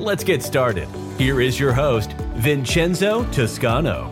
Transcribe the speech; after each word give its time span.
Let's 0.00 0.24
get 0.24 0.42
started. 0.42 0.88
Here 1.18 1.42
is 1.42 1.60
your 1.60 1.74
host, 1.74 2.12
Vincenzo 2.36 3.24
Toscano. 3.32 4.08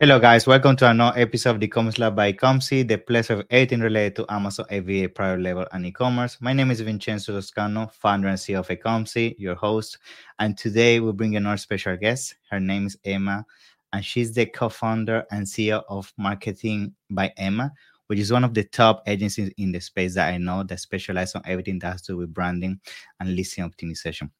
Hello, 0.00 0.18
guys. 0.18 0.48
Welcome 0.48 0.74
to 0.78 0.90
another 0.90 1.16
episode 1.16 1.50
of 1.50 1.60
the 1.60 1.66
e-commerce 1.66 2.00
Lab 2.00 2.16
by 2.16 2.32
Ecomcy, 2.32 2.86
the 2.86 2.98
place 2.98 3.30
of 3.30 3.46
everything 3.50 3.82
related 3.82 4.16
to 4.16 4.26
Amazon 4.28 4.66
FBA 4.68 5.14
private 5.14 5.42
label 5.42 5.68
and 5.70 5.86
e-commerce. 5.86 6.38
My 6.40 6.52
name 6.52 6.72
is 6.72 6.80
Vincenzo 6.80 7.34
Toscano, 7.34 7.86
founder 7.86 8.26
and 8.26 8.36
CEO 8.36 8.58
of 8.58 8.68
Ecomcy, 8.68 9.36
your 9.38 9.54
host. 9.54 9.98
And 10.40 10.58
today 10.58 10.98
we 10.98 11.12
bring 11.12 11.36
another 11.36 11.56
special 11.56 11.96
guest. 11.96 12.34
Her 12.50 12.58
name 12.58 12.86
is 12.86 12.98
Emma, 13.04 13.46
and 13.92 14.04
she's 14.04 14.34
the 14.34 14.46
co-founder 14.46 15.24
and 15.30 15.46
CEO 15.46 15.84
of 15.88 16.12
Marketing 16.18 16.96
by 17.10 17.32
Emma, 17.36 17.72
which 18.06 18.18
is 18.18 18.32
one 18.32 18.44
of 18.44 18.54
the 18.54 18.64
top 18.64 19.02
agencies 19.06 19.52
in 19.58 19.72
the 19.72 19.80
space 19.80 20.14
that 20.14 20.32
I 20.32 20.38
know 20.38 20.62
that 20.62 20.80
specialize 20.80 21.34
on 21.34 21.42
everything 21.46 21.78
that 21.80 21.92
has 21.92 22.02
to 22.02 22.12
do 22.12 22.16
with 22.18 22.34
branding 22.34 22.80
and 23.20 23.34
listing 23.34 23.68
optimization. 23.68 24.30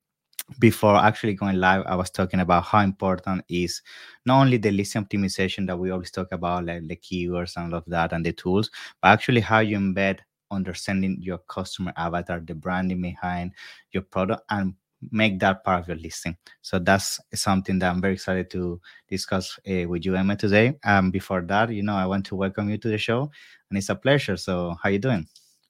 Before 0.58 0.96
actually 0.96 1.34
going 1.34 1.56
live, 1.56 1.84
I 1.86 1.96
was 1.96 2.10
talking 2.10 2.40
about 2.40 2.64
how 2.64 2.80
important 2.80 3.44
is 3.48 3.80
not 4.26 4.42
only 4.42 4.58
the 4.58 4.70
listing 4.70 5.04
optimization 5.04 5.66
that 5.66 5.78
we 5.78 5.90
always 5.90 6.10
talk 6.10 6.28
about, 6.32 6.66
like 6.66 6.86
the 6.86 6.96
keywords 6.96 7.56
and 7.56 7.72
all 7.72 7.78
of 7.78 7.84
that 7.86 8.12
and 8.12 8.26
the 8.26 8.32
tools, 8.32 8.70
but 9.00 9.08
actually 9.08 9.40
how 9.40 9.60
you 9.60 9.78
embed 9.78 10.18
understanding 10.50 11.16
your 11.20 11.38
customer 11.38 11.92
avatar, 11.96 12.40
the 12.40 12.54
branding 12.54 13.00
behind 13.00 13.52
your 13.92 14.02
product, 14.02 14.42
and 14.50 14.74
make 15.10 15.38
that 15.40 15.64
part 15.64 15.82
of 15.82 15.88
your 15.88 15.96
listing. 15.96 16.36
So 16.62 16.78
that's 16.78 17.20
something 17.34 17.78
that 17.78 17.90
I'm 17.90 18.00
very 18.00 18.14
excited 18.14 18.50
to 18.50 18.80
discuss 19.08 19.58
uh, 19.68 19.88
with 19.88 20.04
you, 20.04 20.16
Emma, 20.16 20.36
today. 20.36 20.74
Um, 20.84 21.10
before 21.10 21.42
that, 21.42 21.70
you 21.70 21.82
know, 21.82 21.94
I 21.94 22.06
want 22.06 22.26
to 22.26 22.36
welcome 22.36 22.70
you 22.70 22.78
to 22.78 22.88
the 22.88 22.98
show, 22.98 23.30
and 23.70 23.78
it's 23.78 23.88
a 23.88 23.94
pleasure. 23.94 24.36
So, 24.36 24.76
how 24.82 24.88
you 24.88 24.98
doing? 24.98 25.26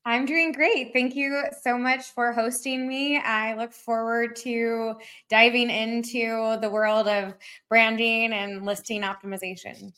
I'm 0.06 0.26
doing 0.26 0.52
great. 0.52 0.92
Thank 0.92 1.14
you 1.14 1.44
so 1.62 1.78
much 1.78 2.10
for 2.10 2.32
hosting 2.32 2.86
me. 2.86 3.18
I 3.18 3.54
look 3.54 3.72
forward 3.72 4.36
to 4.36 4.96
diving 5.30 5.70
into 5.70 6.58
the 6.60 6.68
world 6.68 7.08
of 7.08 7.34
branding 7.70 8.34
and 8.34 8.66
listing 8.66 9.00
optimization. 9.00 9.92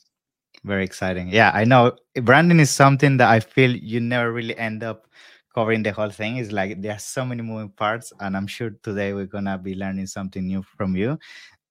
Very 0.63 0.85
exciting. 0.85 1.27
Yeah, 1.29 1.51
I 1.53 1.65
know 1.65 1.97
branding 2.21 2.59
is 2.59 2.69
something 2.69 3.17
that 3.17 3.29
I 3.29 3.41
feel 3.41 3.75
you 3.75 3.99
never 3.99 4.31
really 4.31 4.57
end 4.57 4.81
up 4.81 5.07
covering 5.57 5.81
the 5.81 5.91
whole 5.91 6.11
thing. 6.11 6.37
is 6.37 6.51
like 6.51 6.79
there 6.83 6.93
are 6.93 6.99
so 6.99 7.25
many 7.25 7.41
moving 7.41 7.69
parts, 7.69 8.13
and 8.19 8.37
I'm 8.37 8.45
sure 8.45 8.71
today 8.83 9.13
we're 9.13 9.25
gonna 9.25 9.57
be 9.57 9.73
learning 9.73 10.05
something 10.07 10.45
new 10.45 10.61
from 10.61 10.95
you. 10.95 11.17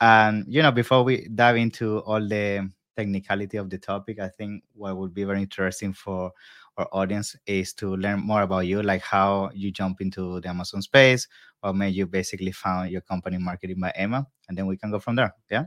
And 0.00 0.44
you 0.48 0.60
know, 0.62 0.72
before 0.72 1.04
we 1.04 1.28
dive 1.28 1.56
into 1.56 1.98
all 2.00 2.20
the 2.20 2.68
technicality 2.96 3.58
of 3.58 3.70
the 3.70 3.78
topic, 3.78 4.18
I 4.18 4.28
think 4.28 4.64
what 4.74 4.96
would 4.96 5.14
be 5.14 5.22
very 5.22 5.40
interesting 5.42 5.92
for 5.92 6.32
our 6.78 6.88
audience 6.92 7.36
is 7.46 7.72
to 7.74 7.96
learn 7.96 8.20
more 8.20 8.42
about 8.42 8.66
you, 8.66 8.82
like 8.82 9.02
how 9.02 9.50
you 9.54 9.70
jump 9.70 10.00
into 10.00 10.40
the 10.40 10.48
Amazon 10.48 10.82
space, 10.82 11.28
or 11.62 11.72
made 11.72 11.94
you 11.94 12.06
basically 12.08 12.52
found 12.52 12.90
your 12.90 13.02
company 13.02 13.38
Marketing 13.38 13.78
by 13.80 13.92
Emma, 13.94 14.26
and 14.48 14.58
then 14.58 14.66
we 14.66 14.76
can 14.76 14.90
go 14.90 14.98
from 14.98 15.14
there. 15.14 15.32
Yeah. 15.48 15.64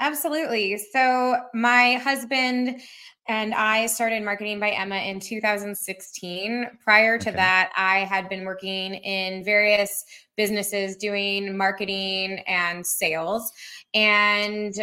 Absolutely. 0.00 0.78
So, 0.78 1.36
my 1.54 1.94
husband 1.94 2.80
and 3.28 3.54
I 3.54 3.86
started 3.86 4.24
Marketing 4.24 4.58
by 4.58 4.70
Emma 4.70 4.96
in 4.96 5.20
2016. 5.20 6.66
Prior 6.82 7.18
to 7.18 7.28
okay. 7.28 7.36
that, 7.36 7.72
I 7.76 8.00
had 8.00 8.28
been 8.28 8.44
working 8.44 8.94
in 8.94 9.44
various 9.44 10.04
businesses 10.36 10.96
doing 10.96 11.56
marketing 11.56 12.40
and 12.48 12.84
sales. 12.84 13.52
And 13.94 14.74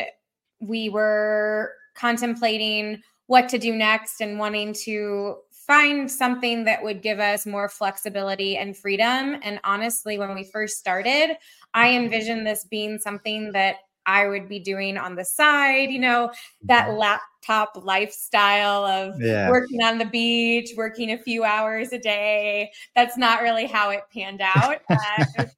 we 0.62 0.90
were 0.90 1.74
contemplating 1.96 3.02
what 3.28 3.50
to 3.50 3.58
do 3.58 3.76
next 3.76 4.22
and 4.22 4.40
wanting 4.40 4.74
to 4.86 5.36
find 5.52 6.10
something 6.10 6.64
that 6.64 6.82
would 6.82 7.02
give 7.02 7.20
us 7.20 7.46
more 7.46 7.70
flexibility 7.70 8.58
and 8.58 8.76
freedom. 8.76 9.38
And 9.44 9.60
honestly, 9.64 10.18
when 10.18 10.34
we 10.34 10.44
first 10.44 10.78
started, 10.80 11.38
I 11.74 11.90
mm-hmm. 11.90 12.06
envisioned 12.06 12.48
this 12.48 12.66
being 12.66 12.98
something 12.98 13.52
that 13.52 13.76
I 14.10 14.28
would 14.28 14.50
be 14.50 14.60
doing 14.60 14.98
on 14.98 15.16
the 15.16 15.24
side, 15.24 15.92
you 15.92 16.00
know, 16.00 16.32
that 16.64 16.88
mm-hmm. 16.88 16.98
laptop 16.98 17.80
lifestyle 17.84 18.84
of 18.86 19.22
yeah. 19.22 19.52
working 19.52 19.84
on 19.84 20.00
the 20.00 20.06
beach, 20.06 20.72
working 20.76 21.12
a 21.12 21.18
few 21.18 21.44
hours 21.44 21.94
a 21.94 22.00
day. 22.00 22.72
That's 22.96 23.18
not 23.18 23.44
really 23.44 23.68
how 23.68 23.92
it 23.92 24.04
panned 24.12 24.42
out. 24.42 24.78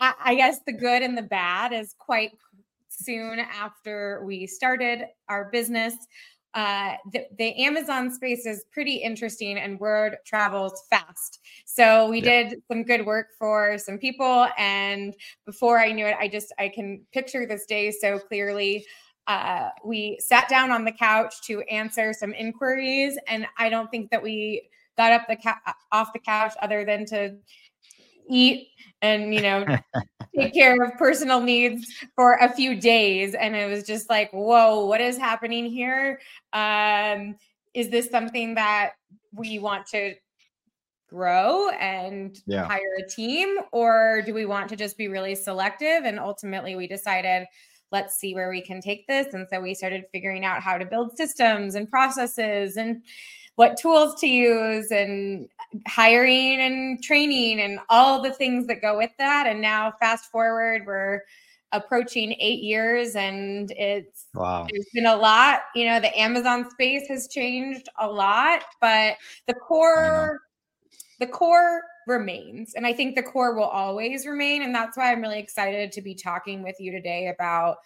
Uh, 0.00 0.10
I 0.24 0.34
guess 0.34 0.58
the 0.66 0.72
good 0.72 1.02
and 1.02 1.16
the 1.16 1.22
bad 1.22 1.72
is 1.72 1.94
quite 1.96 2.32
soon 2.88 3.38
after 3.38 4.20
we 4.26 4.48
started 4.48 5.04
our 5.28 5.48
business 5.52 5.94
uh, 6.54 6.94
the, 7.12 7.26
the, 7.38 7.54
Amazon 7.64 8.10
space 8.10 8.44
is 8.44 8.64
pretty 8.72 8.96
interesting 8.96 9.58
and 9.58 9.80
word 9.80 10.18
travels 10.26 10.84
fast. 10.90 11.40
So 11.64 12.08
we 12.10 12.20
yeah. 12.22 12.48
did 12.48 12.62
some 12.68 12.82
good 12.82 13.06
work 13.06 13.28
for 13.38 13.78
some 13.78 13.96
people. 13.96 14.48
And 14.58 15.14
before 15.46 15.78
I 15.78 15.92
knew 15.92 16.06
it, 16.06 16.16
I 16.20 16.28
just, 16.28 16.52
I 16.58 16.68
can 16.68 17.00
picture 17.12 17.46
this 17.46 17.64
day 17.64 17.90
so 17.90 18.18
clearly. 18.18 18.84
Uh, 19.26 19.70
we 19.84 20.18
sat 20.20 20.48
down 20.48 20.70
on 20.70 20.84
the 20.84 20.92
couch 20.92 21.34
to 21.46 21.62
answer 21.62 22.12
some 22.12 22.34
inquiries. 22.34 23.16
And 23.28 23.46
I 23.58 23.70
don't 23.70 23.90
think 23.90 24.10
that 24.10 24.22
we 24.22 24.68
got 24.98 25.12
up 25.12 25.26
the 25.28 25.36
ca- 25.36 25.60
off 25.90 26.12
the 26.12 26.18
couch 26.18 26.52
other 26.60 26.84
than 26.84 27.06
to 27.06 27.34
eat 28.28 28.68
and, 29.00 29.34
you 29.34 29.42
know, 29.42 29.64
take 30.36 30.54
care 30.54 30.82
of 30.82 30.96
personal 30.98 31.40
needs 31.40 31.86
for 32.14 32.34
a 32.34 32.52
few 32.52 32.80
days. 32.80 33.34
And 33.34 33.54
it 33.54 33.68
was 33.70 33.84
just 33.84 34.08
like, 34.08 34.30
whoa, 34.32 34.86
what 34.86 35.00
is 35.00 35.18
happening 35.18 35.66
here? 35.66 36.20
Um, 36.52 37.36
is 37.74 37.88
this 37.88 38.10
something 38.10 38.54
that 38.54 38.92
we 39.32 39.58
want 39.58 39.86
to 39.88 40.14
grow 41.08 41.68
and 41.70 42.38
yeah. 42.46 42.64
hire 42.64 42.96
a 42.98 43.08
team? 43.08 43.58
Or 43.72 44.22
do 44.24 44.34
we 44.34 44.46
want 44.46 44.68
to 44.70 44.76
just 44.76 44.96
be 44.96 45.08
really 45.08 45.34
selective? 45.34 46.04
And 46.04 46.18
ultimately, 46.18 46.74
we 46.74 46.86
decided, 46.86 47.46
let's 47.90 48.16
see 48.16 48.34
where 48.34 48.50
we 48.50 48.62
can 48.62 48.80
take 48.80 49.06
this. 49.06 49.34
And 49.34 49.46
so 49.50 49.60
we 49.60 49.74
started 49.74 50.04
figuring 50.12 50.44
out 50.44 50.62
how 50.62 50.78
to 50.78 50.86
build 50.86 51.16
systems 51.16 51.74
and 51.74 51.88
processes 51.88 52.76
and 52.76 53.02
what 53.56 53.76
tools 53.76 54.18
to 54.20 54.26
use 54.26 54.90
and 54.90 55.48
hiring 55.86 56.60
and 56.60 57.02
training 57.02 57.60
and 57.60 57.78
all 57.88 58.22
the 58.22 58.32
things 58.32 58.66
that 58.66 58.80
go 58.80 58.96
with 58.96 59.10
that. 59.18 59.46
And 59.46 59.60
now, 59.60 59.92
fast 60.00 60.30
forward, 60.30 60.82
we're 60.86 61.22
approaching 61.72 62.34
eight 62.38 62.62
years 62.62 63.16
and 63.16 63.70
it's 63.72 64.26
wow. 64.34 64.66
there's 64.70 64.86
been 64.92 65.06
a 65.06 65.16
lot 65.16 65.62
you 65.74 65.86
know 65.86 65.98
the 65.98 66.20
amazon 66.20 66.68
space 66.70 67.08
has 67.08 67.28
changed 67.28 67.88
a 67.98 68.06
lot 68.06 68.62
but 68.80 69.16
the 69.46 69.54
core 69.54 70.38
the 71.18 71.26
core 71.26 71.82
remains 72.06 72.74
and 72.74 72.86
i 72.86 72.92
think 72.92 73.16
the 73.16 73.22
core 73.22 73.54
will 73.54 73.64
always 73.64 74.26
remain 74.26 74.62
and 74.62 74.74
that's 74.74 74.98
why 74.98 75.10
i'm 75.10 75.22
really 75.22 75.38
excited 75.38 75.90
to 75.90 76.02
be 76.02 76.14
talking 76.14 76.62
with 76.62 76.76
you 76.78 76.92
today 76.92 77.28
about 77.28 77.78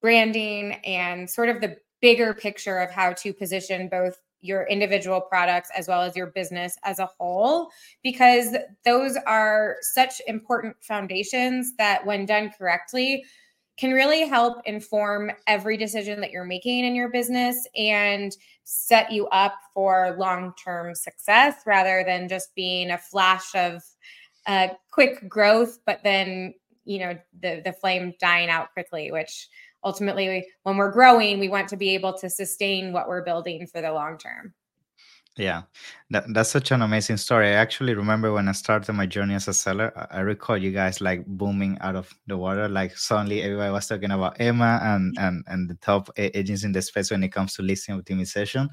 branding 0.00 0.72
and 0.84 1.28
sort 1.28 1.48
of 1.48 1.60
the 1.60 1.76
bigger 2.00 2.32
picture 2.32 2.78
of 2.78 2.90
how 2.90 3.12
to 3.12 3.32
position 3.32 3.88
both 3.88 4.20
your 4.44 4.66
individual 4.66 5.22
products 5.22 5.70
as 5.74 5.88
well 5.88 6.02
as 6.02 6.14
your 6.14 6.26
business 6.26 6.76
as 6.84 6.98
a 6.98 7.08
whole, 7.18 7.70
because 8.02 8.54
those 8.84 9.16
are 9.26 9.76
such 9.80 10.20
important 10.26 10.76
foundations 10.82 11.74
that, 11.78 12.04
when 12.04 12.26
done 12.26 12.50
correctly, 12.56 13.24
can 13.78 13.92
really 13.92 14.28
help 14.28 14.58
inform 14.66 15.32
every 15.46 15.76
decision 15.76 16.20
that 16.20 16.30
you're 16.30 16.44
making 16.44 16.84
in 16.84 16.94
your 16.94 17.08
business 17.08 17.66
and 17.74 18.36
set 18.64 19.10
you 19.10 19.26
up 19.28 19.54
for 19.72 20.14
long 20.18 20.52
term 20.62 20.94
success 20.94 21.54
rather 21.66 22.04
than 22.06 22.28
just 22.28 22.54
being 22.54 22.90
a 22.90 22.98
flash 22.98 23.54
of 23.54 23.82
uh, 24.46 24.68
quick 24.90 25.26
growth, 25.26 25.78
but 25.86 26.00
then 26.04 26.52
you 26.84 26.98
know 26.98 27.18
the 27.40 27.62
the 27.64 27.72
flame 27.72 28.12
dying 28.20 28.50
out 28.50 28.70
quickly, 28.74 29.10
which 29.10 29.48
ultimately 29.84 30.46
when 30.62 30.76
we're 30.76 30.90
growing 30.90 31.38
we 31.38 31.48
want 31.48 31.68
to 31.68 31.76
be 31.76 31.90
able 31.90 32.12
to 32.12 32.28
sustain 32.28 32.92
what 32.92 33.08
we're 33.08 33.24
building 33.24 33.66
for 33.66 33.80
the 33.80 33.92
long 33.92 34.18
term 34.18 34.52
yeah 35.36 35.62
that, 36.10 36.24
that's 36.32 36.50
such 36.50 36.70
an 36.70 36.82
amazing 36.82 37.16
story 37.16 37.48
i 37.48 37.52
actually 37.52 37.94
remember 37.94 38.32
when 38.32 38.48
i 38.48 38.52
started 38.52 38.92
my 38.92 39.04
journey 39.04 39.34
as 39.34 39.48
a 39.48 39.54
seller 39.54 39.92
I, 39.96 40.18
I 40.18 40.20
recall 40.20 40.56
you 40.56 40.70
guys 40.70 41.00
like 41.00 41.26
booming 41.26 41.76
out 41.80 41.96
of 41.96 42.12
the 42.26 42.36
water 42.36 42.68
like 42.68 42.96
suddenly 42.96 43.42
everybody 43.42 43.72
was 43.72 43.88
talking 43.88 44.12
about 44.12 44.40
emma 44.40 44.80
and 44.82 45.16
and 45.18 45.44
and 45.48 45.68
the 45.68 45.74
top 45.76 46.08
agents 46.16 46.62
in 46.62 46.72
the 46.72 46.82
space 46.82 47.10
when 47.10 47.24
it 47.24 47.30
comes 47.32 47.54
to 47.54 47.62
listing 47.62 48.00
optimization 48.00 48.68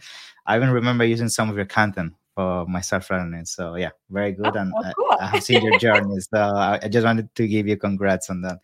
i 0.46 0.56
even 0.56 0.70
remember 0.70 1.04
using 1.04 1.30
some 1.30 1.50
of 1.50 1.56
your 1.56 1.66
content 1.66 2.14
for 2.36 2.66
my 2.66 2.82
self 2.82 3.10
learning. 3.10 3.46
So 3.46 3.76
yeah, 3.76 3.92
very 4.10 4.32
good, 4.32 4.56
oh, 4.56 4.60
and 4.60 4.74
oh, 4.76 4.92
cool. 4.96 5.18
I, 5.20 5.24
I, 5.24 5.28
have 5.28 5.44
seen 5.44 5.64
your 5.64 5.78
journey. 5.78 6.18
So 6.22 6.40
I, 6.40 6.80
I, 6.82 6.88
just 6.88 7.06
wanted 7.06 7.34
to 7.36 7.48
give 7.48 7.68
you 7.68 7.78
congrats 7.78 8.30
on 8.30 8.42
that. 8.42 8.60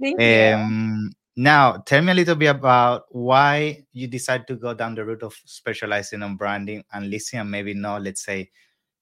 Thank 0.00 0.20
um, 0.20 1.10
you. 1.10 1.19
Now, 1.36 1.78
tell 1.78 2.02
me 2.02 2.12
a 2.12 2.14
little 2.14 2.34
bit 2.34 2.46
about 2.46 3.04
why 3.10 3.84
you 3.92 4.08
decided 4.08 4.46
to 4.48 4.56
go 4.56 4.74
down 4.74 4.94
the 4.94 5.04
route 5.04 5.22
of 5.22 5.34
specializing 5.44 6.22
on 6.22 6.36
branding 6.36 6.84
and 6.92 7.08
listing, 7.08 7.40
and 7.40 7.50
maybe 7.50 7.72
not, 7.72 8.02
let's 8.02 8.24
say, 8.24 8.50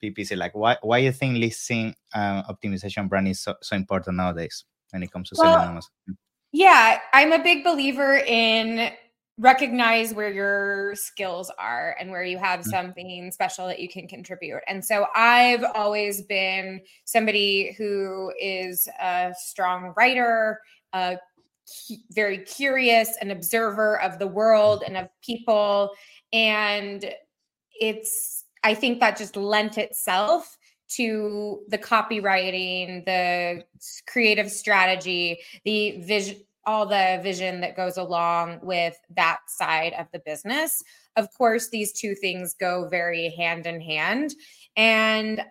PPC. 0.03 0.37
Like, 0.37 0.55
why 0.55 0.77
why 0.83 0.99
you 0.99 1.13
think 1.13 1.39
listing 1.39 1.95
uh, 2.15 2.43
optimization 2.45 3.09
branding 3.09 3.33
is 3.33 3.41
so, 3.41 3.55
so 3.63 3.77
important 3.77 4.17
nowadays 4.17 4.65
when 4.91 5.03
it 5.03 5.11
comes 5.11 5.31
to 5.31 5.37
well, 5.39 5.59
selling 5.59 6.17
Yeah, 6.53 7.01
I'm 7.13 7.33
a 7.33 7.43
big 7.43 7.65
believer 7.65 8.19
in 8.19 8.93
recognize 9.39 10.13
where 10.13 10.33
your 10.33 10.95
skills 10.97 11.51
are 11.59 11.97
and 12.01 12.11
where 12.11 12.25
you 12.25 12.37
have 12.39 12.61
mm. 12.61 12.65
something 12.65 13.31
special 13.31 13.67
that 13.69 13.79
you 13.79 13.89
can 13.89 14.09
contribute. 14.09 14.61
And 14.67 14.85
so 14.85 15.07
I've 15.15 15.65
always 15.75 16.23
been 16.23 16.81
somebody 17.05 17.73
who 17.79 18.33
is 18.41 18.89
a 19.01 19.33
strong 19.39 19.95
writer, 19.97 20.61
a 20.93 21.17
very 22.11 22.39
curious, 22.39 23.17
an 23.21 23.31
observer 23.31 24.01
of 24.01 24.19
the 24.19 24.27
world 24.27 24.83
and 24.87 24.97
of 24.97 25.09
people. 25.23 25.91
And 26.33 27.13
it's, 27.81 28.45
I 28.65 28.75
think 28.75 29.01
that 29.01 29.17
just 29.17 29.37
lent 29.37 29.79
itself 29.79 30.57
to 30.91 31.61
the 31.69 31.79
copywriting, 31.79 33.05
the 33.05 33.65
creative 34.07 34.51
strategy, 34.51 35.39
the 35.65 36.01
vision, 36.03 36.37
all 36.65 36.87
the 36.87 37.21
vision 37.23 37.61
that 37.61 37.77
goes 37.77 37.97
along 37.97 38.61
with 38.63 38.97
that 39.17 39.39
side 39.49 39.95
of 39.99 40.07
the 40.13 40.19
business. 40.19 40.83
Of 41.17 41.33
course, 41.37 41.69
these 41.69 41.93
two 41.93 42.15
things 42.15 42.55
go 42.55 42.89
very 42.89 43.31
hand 43.31 43.67
in 43.67 43.81
hand. 43.81 44.35
And 44.77 45.43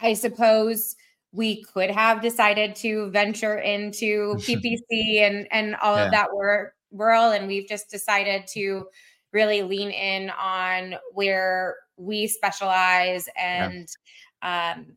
I 0.00 0.14
suppose 0.14 0.94
we 1.32 1.62
could 1.62 1.90
have 1.90 2.20
decided 2.20 2.76
to 2.76 3.10
venture 3.10 3.58
into 3.58 4.34
PPC 4.38 5.20
and, 5.20 5.46
and 5.50 5.74
all 5.76 5.96
yeah. 5.96 6.04
of 6.04 6.10
that 6.12 6.34
work 6.34 6.74
world. 6.90 7.34
And 7.34 7.46
we've 7.46 7.68
just 7.68 7.90
decided 7.90 8.46
to 8.48 8.86
really 9.32 9.62
lean 9.62 9.90
in 9.90 10.30
on 10.30 10.96
where 11.14 11.76
we 11.96 12.26
specialize 12.26 13.28
and 13.36 13.88
yeah. 14.42 14.74
um, 14.76 14.96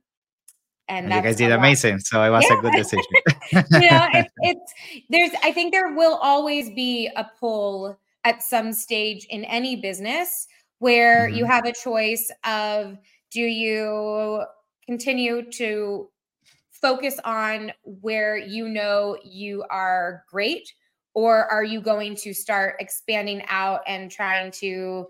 and, 0.88 1.08
and 1.08 1.16
you 1.16 1.22
guys 1.22 1.38
did 1.38 1.52
amazing. 1.52 2.00
So 2.00 2.22
it 2.22 2.30
was 2.30 2.46
yeah. 2.48 2.60
a 2.60 2.62
good 2.62 2.74
decision. 2.74 3.04
you 3.52 3.90
know, 3.90 4.08
it, 4.14 4.28
it's 4.42 4.74
there's 5.10 5.32
I 5.44 5.52
think 5.52 5.74
there 5.74 5.96
will 5.96 6.16
always 6.16 6.70
be 6.70 7.10
a 7.16 7.26
pull 7.40 7.98
at 8.24 8.44
some 8.44 8.72
stage 8.72 9.26
in 9.30 9.46
any 9.46 9.76
business 9.78 10.48
where 10.80 11.28
mm-hmm. 11.28 11.38
you 11.38 11.46
have 11.46 11.66
a 11.66 11.74
choice 11.74 12.32
of 12.44 12.98
do 13.32 13.42
you 13.42 14.44
continue 14.86 15.50
to 15.54 16.10
focus 16.82 17.20
on 17.24 17.72
where 17.84 18.38
you 18.38 18.68
know 18.68 19.18
you 19.24 19.64
are 19.70 20.24
great 20.30 20.74
or 21.14 21.46
are 21.46 21.64
you 21.64 21.80
going 21.82 22.16
to 22.16 22.34
start 22.34 22.76
expanding 22.80 23.42
out 23.48 23.82
and 23.88 24.12
trying 24.12 24.52
to 24.52 25.08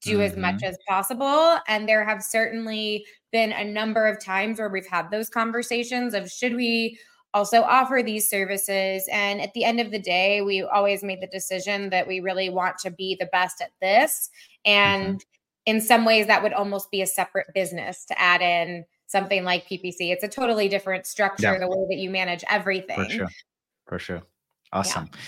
do 0.00 0.12
mm-hmm. 0.12 0.20
as 0.20 0.36
much 0.36 0.56
mm-hmm. 0.56 0.66
as 0.66 0.78
possible 0.88 1.58
and 1.66 1.88
there 1.88 2.04
have 2.04 2.22
certainly 2.22 3.04
been 3.32 3.52
a 3.52 3.64
number 3.64 4.06
of 4.06 4.22
times 4.24 4.58
where 4.58 4.68
we've 4.68 4.86
had 4.86 5.10
those 5.10 5.28
conversations 5.28 6.14
of 6.14 6.30
should 6.30 6.54
we 6.54 6.98
also 7.34 7.62
offer 7.62 8.00
these 8.02 8.28
services 8.30 9.06
and 9.12 9.40
at 9.40 9.52
the 9.54 9.64
end 9.64 9.80
of 9.80 9.90
the 9.90 9.98
day 9.98 10.40
we 10.40 10.62
always 10.62 11.02
made 11.02 11.20
the 11.20 11.26
decision 11.26 11.90
that 11.90 12.06
we 12.06 12.20
really 12.20 12.48
want 12.48 12.78
to 12.78 12.90
be 12.90 13.16
the 13.18 13.28
best 13.32 13.60
at 13.60 13.70
this 13.82 14.30
mm-hmm. 14.66 14.70
and 14.70 15.14
mm-hmm. 15.16 15.76
in 15.76 15.80
some 15.80 16.04
ways 16.04 16.26
that 16.26 16.42
would 16.42 16.52
almost 16.52 16.90
be 16.90 17.02
a 17.02 17.06
separate 17.06 17.46
business 17.54 18.04
to 18.04 18.18
add 18.20 18.40
in 18.40 18.84
something 19.08 19.42
like 19.42 19.68
ppc 19.68 19.96
it's 19.98 20.22
a 20.22 20.28
totally 20.28 20.68
different 20.68 21.06
structure 21.06 21.52
yeah. 21.52 21.58
the 21.58 21.66
way 21.66 21.86
that 21.90 21.98
you 21.98 22.08
manage 22.08 22.44
everything 22.48 22.96
for 22.96 23.10
sure 23.10 23.28
for 23.86 23.98
sure 23.98 24.22
awesome 24.72 25.08
yeah. 25.12 25.18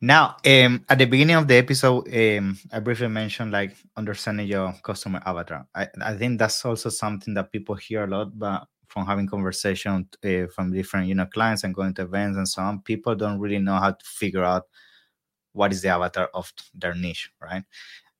Now, 0.00 0.36
um, 0.46 0.84
at 0.90 0.98
the 0.98 1.06
beginning 1.06 1.36
of 1.36 1.48
the 1.48 1.54
episode, 1.54 2.06
um, 2.14 2.58
I 2.70 2.80
briefly 2.80 3.08
mentioned 3.08 3.50
like 3.50 3.74
understanding 3.96 4.46
your 4.46 4.74
customer 4.82 5.22
avatar. 5.24 5.66
I, 5.74 5.88
I 6.02 6.14
think 6.14 6.38
that's 6.38 6.62
also 6.66 6.90
something 6.90 7.32
that 7.34 7.50
people 7.50 7.74
hear 7.76 8.04
a 8.04 8.06
lot, 8.06 8.38
but 8.38 8.66
from 8.88 9.06
having 9.06 9.26
conversation 9.26 10.08
uh, 10.24 10.46
from 10.54 10.72
different 10.72 11.08
you 11.08 11.14
know 11.14 11.26
clients 11.26 11.64
and 11.64 11.74
going 11.74 11.94
to 11.94 12.02
events 12.02 12.36
and 12.36 12.48
so 12.48 12.62
on, 12.62 12.82
people 12.82 13.14
don't 13.14 13.40
really 13.40 13.58
know 13.58 13.76
how 13.76 13.92
to 13.92 14.04
figure 14.04 14.44
out 14.44 14.64
what 15.52 15.72
is 15.72 15.80
the 15.80 15.88
avatar 15.88 16.28
of 16.34 16.52
their 16.74 16.94
niche, 16.94 17.30
right? 17.40 17.64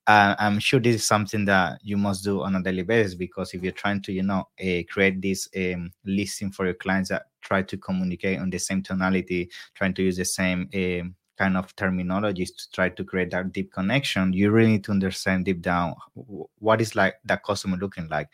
Uh, 0.07 0.35
I'm 0.39 0.59
sure 0.59 0.79
this 0.79 0.95
is 0.95 1.05
something 1.05 1.43
that 1.45 1.79
you 1.83 1.97
must 1.97 2.23
do 2.23 2.41
on 2.41 2.55
a 2.55 2.63
daily 2.63 2.83
basis 2.83 3.13
because 3.13 3.53
if 3.53 3.61
you're 3.61 3.73
trying 3.73 4.01
to, 4.03 4.13
you 4.13 4.23
know, 4.23 4.47
uh, 4.61 4.81
create 4.89 5.21
this 5.21 5.49
um, 5.57 5.91
listing 6.05 6.49
for 6.49 6.63
your 6.65 6.75
clients 6.75 7.09
that 7.09 7.23
try 7.41 7.61
to 7.61 7.77
communicate 7.77 8.39
on 8.39 8.49
the 8.49 8.57
same 8.57 8.81
tonality, 8.81 9.49
trying 9.75 9.93
to 9.95 10.03
use 10.03 10.15
the 10.15 10.23
same 10.23 10.69
kind 11.37 11.57
of 11.57 11.75
terminologies 11.75 12.55
to 12.55 12.71
try 12.71 12.89
to 12.89 13.03
create 13.03 13.29
that 13.29 13.51
deep 13.51 13.71
connection 13.71 14.33
you 14.33 14.49
really 14.49 14.71
need 14.71 14.83
to 14.83 14.89
understand 14.89 15.45
deep 15.45 15.61
down 15.61 15.93
what 16.57 16.81
is 16.81 16.95
like 16.95 17.13
that 17.25 17.43
customer 17.43 17.77
looking 17.77 18.07
like 18.07 18.27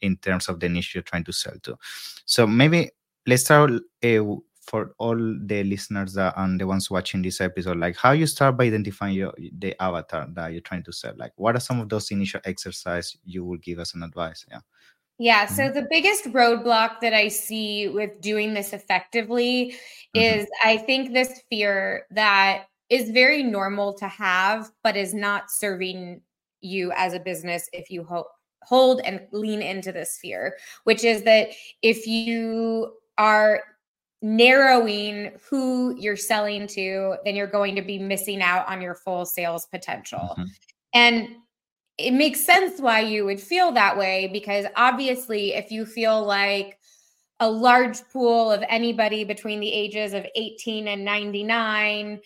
in 0.00 0.16
terms 0.18 0.48
of 0.48 0.60
the 0.60 0.68
niche 0.68 0.94
you're 0.94 1.02
trying 1.02 1.24
to 1.24 1.32
sell 1.32 1.54
to. 1.62 1.76
So 2.24 2.46
maybe 2.46 2.90
let's 3.26 3.44
start 3.44 3.72
uh, 3.72 4.24
for 4.68 4.94
all 4.98 5.16
the 5.16 5.64
listeners 5.64 6.12
that 6.12 6.34
and 6.36 6.60
the 6.60 6.66
ones 6.66 6.90
watching 6.90 7.22
this 7.22 7.40
episode 7.40 7.78
like 7.78 7.96
how 7.96 8.12
you 8.12 8.26
start 8.26 8.56
by 8.56 8.64
identifying 8.64 9.14
your 9.14 9.32
the 9.58 9.74
avatar 9.82 10.26
that 10.34 10.52
you're 10.52 10.60
trying 10.60 10.82
to 10.82 10.92
sell 10.92 11.14
like 11.16 11.32
what 11.36 11.56
are 11.56 11.60
some 11.60 11.80
of 11.80 11.88
those 11.88 12.10
initial 12.10 12.40
exercise 12.44 13.16
you 13.24 13.44
will 13.44 13.56
give 13.58 13.78
us 13.78 13.94
an 13.94 14.02
advice 14.02 14.44
yeah 14.50 14.60
yeah. 15.20 15.46
So 15.46 15.64
mm-hmm. 15.64 15.74
the 15.74 15.86
biggest 15.90 16.26
roadblock 16.26 17.00
that 17.00 17.12
I 17.12 17.26
see 17.26 17.88
with 17.88 18.20
doing 18.20 18.54
this 18.54 18.72
effectively 18.72 19.74
mm-hmm. 20.16 20.20
is 20.20 20.46
I 20.64 20.76
think 20.76 21.12
this 21.12 21.42
fear 21.50 22.06
that 22.12 22.66
is 22.88 23.10
very 23.10 23.42
normal 23.42 23.92
to 23.94 24.06
have, 24.06 24.70
but 24.84 24.96
is 24.96 25.14
not 25.14 25.50
serving 25.50 26.20
you 26.60 26.92
as 26.96 27.14
a 27.14 27.20
business 27.20 27.68
if 27.72 27.90
you 27.90 28.04
ho- 28.04 28.28
hold 28.62 29.00
and 29.04 29.26
lean 29.32 29.60
into 29.60 29.92
this 29.92 30.18
fear, 30.20 30.56
which 30.84 31.02
is 31.04 31.24
that 31.24 31.48
if 31.82 32.06
you 32.06 32.92
are 33.18 33.62
narrowing 34.20 35.32
who 35.48 35.94
you're 35.98 36.16
selling 36.16 36.66
to, 36.66 37.16
then 37.24 37.36
you're 37.36 37.46
going 37.46 37.74
to 37.76 37.82
be 37.82 37.98
missing 37.98 38.42
out 38.42 38.68
on 38.68 38.80
your 38.80 38.94
full 38.94 39.24
sales 39.24 39.66
potential. 39.66 40.34
Mm-hmm. 40.36 40.44
And 40.94 41.28
it 41.98 42.12
makes 42.12 42.44
sense 42.44 42.80
why 42.80 43.00
you 43.00 43.24
would 43.24 43.40
feel 43.40 43.72
that 43.72 43.98
way 43.98 44.30
because 44.32 44.64
obviously 44.76 45.54
if 45.54 45.70
you 45.70 45.84
feel 45.84 46.24
like 46.24 46.78
a 47.40 47.50
large 47.50 47.98
pool 48.12 48.50
of 48.50 48.64
anybody 48.68 49.24
between 49.24 49.60
the 49.60 49.72
ages 49.72 50.12
of 50.12 50.24
18 50.34 50.88
and 50.88 51.04
99 51.04 52.20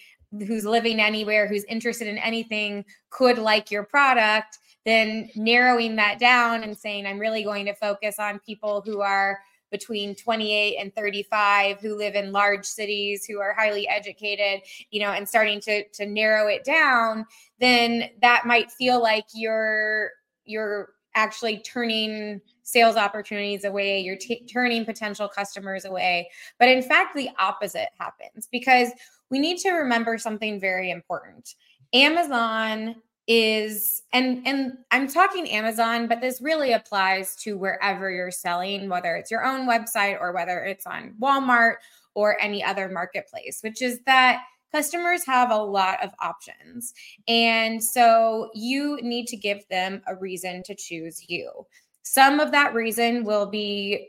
who's 0.47 0.65
living 0.65 1.01
anywhere 1.01 1.49
who's 1.49 1.65
interested 1.65 2.07
in 2.07 2.19
anything 2.19 2.85
could 3.11 3.39
like 3.39 3.71
your 3.71 3.83
product 3.83 4.59
then 4.85 5.29
narrowing 5.37 5.97
that 5.97 6.19
down 6.19 6.63
and 6.63 6.77
saying 6.77 7.07
i'm 7.07 7.19
really 7.19 7.43
going 7.43 7.67
to 7.67 7.75
focus 7.75 8.19
on 8.19 8.39
people 8.41 8.83
who 8.85 9.01
are 9.01 9.41
between 9.73 10.15
28 10.15 10.77
and 10.79 10.95
35 10.95 11.81
who 11.81 11.97
live 11.97 12.15
in 12.15 12.31
large 12.31 12.65
cities 12.65 13.25
who 13.25 13.41
are 13.41 13.55
highly 13.55 13.89
educated 13.89 14.61
you 14.91 15.01
know 15.01 15.11
and 15.11 15.29
starting 15.29 15.61
to 15.61 15.83
to 15.89 16.07
narrow 16.07 16.47
it 16.47 16.63
down 16.65 17.27
then 17.59 18.11
that 18.21 18.47
might 18.47 18.71
feel 18.71 19.03
like 19.03 19.25
you're 19.35 20.11
you're 20.45 20.91
actually 21.15 21.59
turning 21.59 22.41
sales 22.63 22.97
opportunities 22.97 23.65
away 23.65 24.01
you're 24.01 24.17
t- 24.17 24.47
turning 24.47 24.85
potential 24.85 25.29
customers 25.29 25.85
away. 25.85 26.31
But 26.59 26.69
in 26.69 26.83
fact 26.83 27.15
the 27.15 27.29
opposite 27.39 27.89
happens 27.99 28.49
because 28.51 28.91
we 29.31 29.39
need 29.39 29.59
to 29.59 29.71
remember 29.73 30.19
something 30.19 30.61
very 30.61 30.91
important. 30.91 31.55
Amazon 31.93 32.97
is 33.29 34.03
and 34.13 34.47
and 34.47 34.73
I'm 34.91 35.07
talking 35.07 35.49
Amazon 35.49 36.09
but 36.09 36.21
this 36.21 36.41
really 36.43 36.73
applies 36.73 37.37
to 37.37 37.57
wherever 37.57 38.11
you're 38.11 38.33
selling 38.33 38.89
whether 38.89 39.15
it's 39.15 39.31
your 39.31 39.45
own 39.45 39.69
website 39.69 40.21
or 40.21 40.33
whether 40.33 40.59
it's 40.65 40.87
on 40.87 41.15
Walmart 41.21 41.75
or 42.15 42.41
any 42.43 42.65
other 42.65 42.89
marketplace 42.89 43.61
which 43.63 43.81
is 43.81 44.01
that 44.07 44.43
customers 44.73 45.25
have 45.25 45.51
a 45.53 45.57
lot 45.57 46.03
of 46.03 46.11
options 46.19 46.95
and 47.29 47.83
so 47.83 48.51
you 48.55 48.99
need 49.03 49.29
to 49.29 49.37
give 49.37 49.69
them 49.69 50.03
a 50.09 50.17
reason 50.17 50.63
to 50.65 50.75
choose 50.75 51.29
you 51.29 51.65
some 52.03 52.41
of 52.41 52.51
that 52.51 52.75
reason 52.75 53.23
will 53.23 53.47
be 53.47 54.09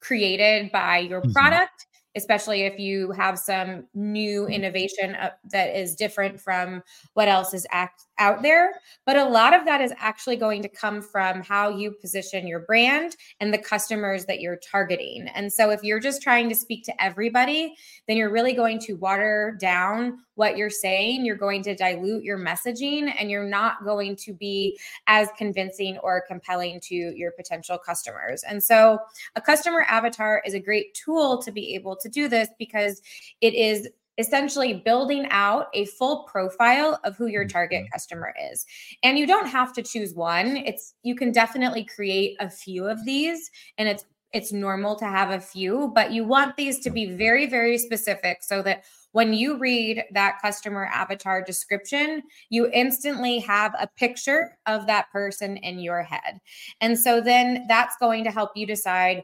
created 0.00 0.70
by 0.70 0.98
your 0.98 1.20
mm-hmm. 1.22 1.32
product 1.32 1.88
especially 2.18 2.62
if 2.62 2.78
you 2.78 3.12
have 3.12 3.38
some 3.38 3.86
new 3.94 4.42
mm-hmm. 4.42 4.52
innovation 4.52 5.14
uh, 5.14 5.30
that 5.50 5.78
is 5.78 5.94
different 5.94 6.40
from 6.40 6.82
what 7.14 7.28
else 7.28 7.54
is 7.54 7.66
act, 7.70 8.04
out 8.18 8.42
there, 8.42 8.72
but 9.06 9.16
a 9.16 9.24
lot 9.24 9.54
of 9.54 9.64
that 9.64 9.80
is 9.80 9.92
actually 9.98 10.36
going 10.36 10.62
to 10.62 10.68
come 10.68 11.00
from 11.00 11.42
how 11.42 11.68
you 11.68 11.92
position 11.92 12.46
your 12.46 12.60
brand 12.60 13.16
and 13.40 13.52
the 13.52 13.58
customers 13.58 14.24
that 14.26 14.40
you're 14.40 14.56
targeting. 14.56 15.28
And 15.28 15.52
so 15.52 15.70
if 15.70 15.82
you're 15.82 16.00
just 16.00 16.22
trying 16.22 16.48
to 16.48 16.54
speak 16.54 16.84
to 16.84 17.02
everybody, 17.02 17.74
then 18.06 18.16
you're 18.16 18.30
really 18.30 18.52
going 18.52 18.78
to 18.80 18.94
water 18.94 19.56
down 19.60 20.18
what 20.34 20.56
you're 20.56 20.70
saying. 20.70 21.24
You're 21.24 21.36
going 21.36 21.62
to 21.64 21.74
dilute 21.74 22.22
your 22.22 22.38
messaging 22.38 23.12
and 23.18 23.30
you're 23.30 23.48
not 23.48 23.84
going 23.84 24.14
to 24.16 24.32
be 24.32 24.78
as 25.08 25.28
convincing 25.36 25.98
or 25.98 26.22
compelling 26.26 26.80
to 26.82 26.94
your 26.94 27.32
potential 27.32 27.76
customers. 27.76 28.44
And 28.44 28.62
so 28.62 28.98
a 29.34 29.40
customer 29.40 29.84
avatar 29.88 30.40
is 30.46 30.54
a 30.54 30.60
great 30.60 30.94
tool 30.94 31.42
to 31.42 31.50
be 31.50 31.74
able 31.74 31.96
to 31.96 32.08
do 32.08 32.28
this 32.28 32.48
because 32.56 33.02
it 33.40 33.54
is 33.54 33.88
essentially 34.18 34.74
building 34.74 35.26
out 35.30 35.68
a 35.72 35.86
full 35.86 36.24
profile 36.24 36.98
of 37.04 37.16
who 37.16 37.26
your 37.26 37.46
target 37.46 37.84
mm-hmm. 37.84 37.92
customer 37.92 38.34
is. 38.52 38.66
And 39.02 39.18
you 39.18 39.26
don't 39.26 39.48
have 39.48 39.72
to 39.74 39.82
choose 39.82 40.14
one. 40.14 40.58
It's 40.58 40.94
you 41.02 41.14
can 41.14 41.32
definitely 41.32 41.84
create 41.84 42.36
a 42.40 42.50
few 42.50 42.86
of 42.86 43.04
these 43.04 43.50
and 43.78 43.88
it's 43.88 44.04
it's 44.34 44.52
normal 44.52 44.94
to 44.94 45.06
have 45.06 45.30
a 45.30 45.40
few, 45.40 45.90
but 45.94 46.12
you 46.12 46.22
want 46.22 46.54
these 46.56 46.80
to 46.80 46.90
be 46.90 47.06
very 47.06 47.46
very 47.46 47.78
specific 47.78 48.38
so 48.42 48.60
that 48.62 48.84
when 49.12 49.32
you 49.32 49.56
read 49.56 50.04
that 50.12 50.38
customer 50.42 50.84
avatar 50.92 51.42
description, 51.42 52.22
you 52.50 52.70
instantly 52.74 53.38
have 53.38 53.74
a 53.80 53.86
picture 53.96 54.58
of 54.66 54.86
that 54.86 55.10
person 55.10 55.56
in 55.56 55.78
your 55.78 56.02
head. 56.02 56.40
And 56.82 56.98
so 56.98 57.20
then 57.22 57.64
that's 57.68 57.96
going 57.96 58.22
to 58.24 58.30
help 58.30 58.50
you 58.54 58.66
decide 58.66 59.22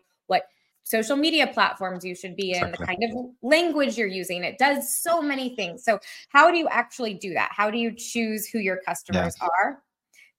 social 0.84 1.16
media 1.16 1.46
platforms 1.46 2.04
you 2.04 2.14
should 2.14 2.36
be 2.36 2.52
in, 2.52 2.64
exactly. 2.64 2.78
the 2.78 2.86
kind 2.86 3.04
of 3.04 3.30
language 3.42 3.98
you're 3.98 4.06
using. 4.06 4.44
It 4.44 4.58
does 4.58 4.94
so 4.94 5.20
many 5.20 5.56
things. 5.56 5.82
So, 5.82 5.98
how 6.28 6.50
do 6.50 6.58
you 6.58 6.68
actually 6.68 7.14
do 7.14 7.34
that? 7.34 7.50
How 7.52 7.70
do 7.70 7.78
you 7.78 7.90
choose 7.90 8.46
who 8.46 8.58
your 8.58 8.80
customers 8.86 9.34
yeah. 9.40 9.48
are? 9.62 9.82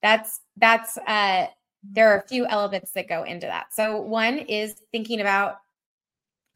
That's 0.02 0.42
that's 0.58 0.98
uh 0.98 1.48
there 1.84 2.12
are 2.12 2.20
a 2.20 2.28
few 2.28 2.48
elements 2.48 2.92
that 2.94 3.08
go 3.08 3.24
into 3.24 3.48
that. 3.48 3.74
So, 3.74 4.00
one 4.02 4.38
is 4.38 4.76
thinking 4.92 5.20
about 5.20 5.58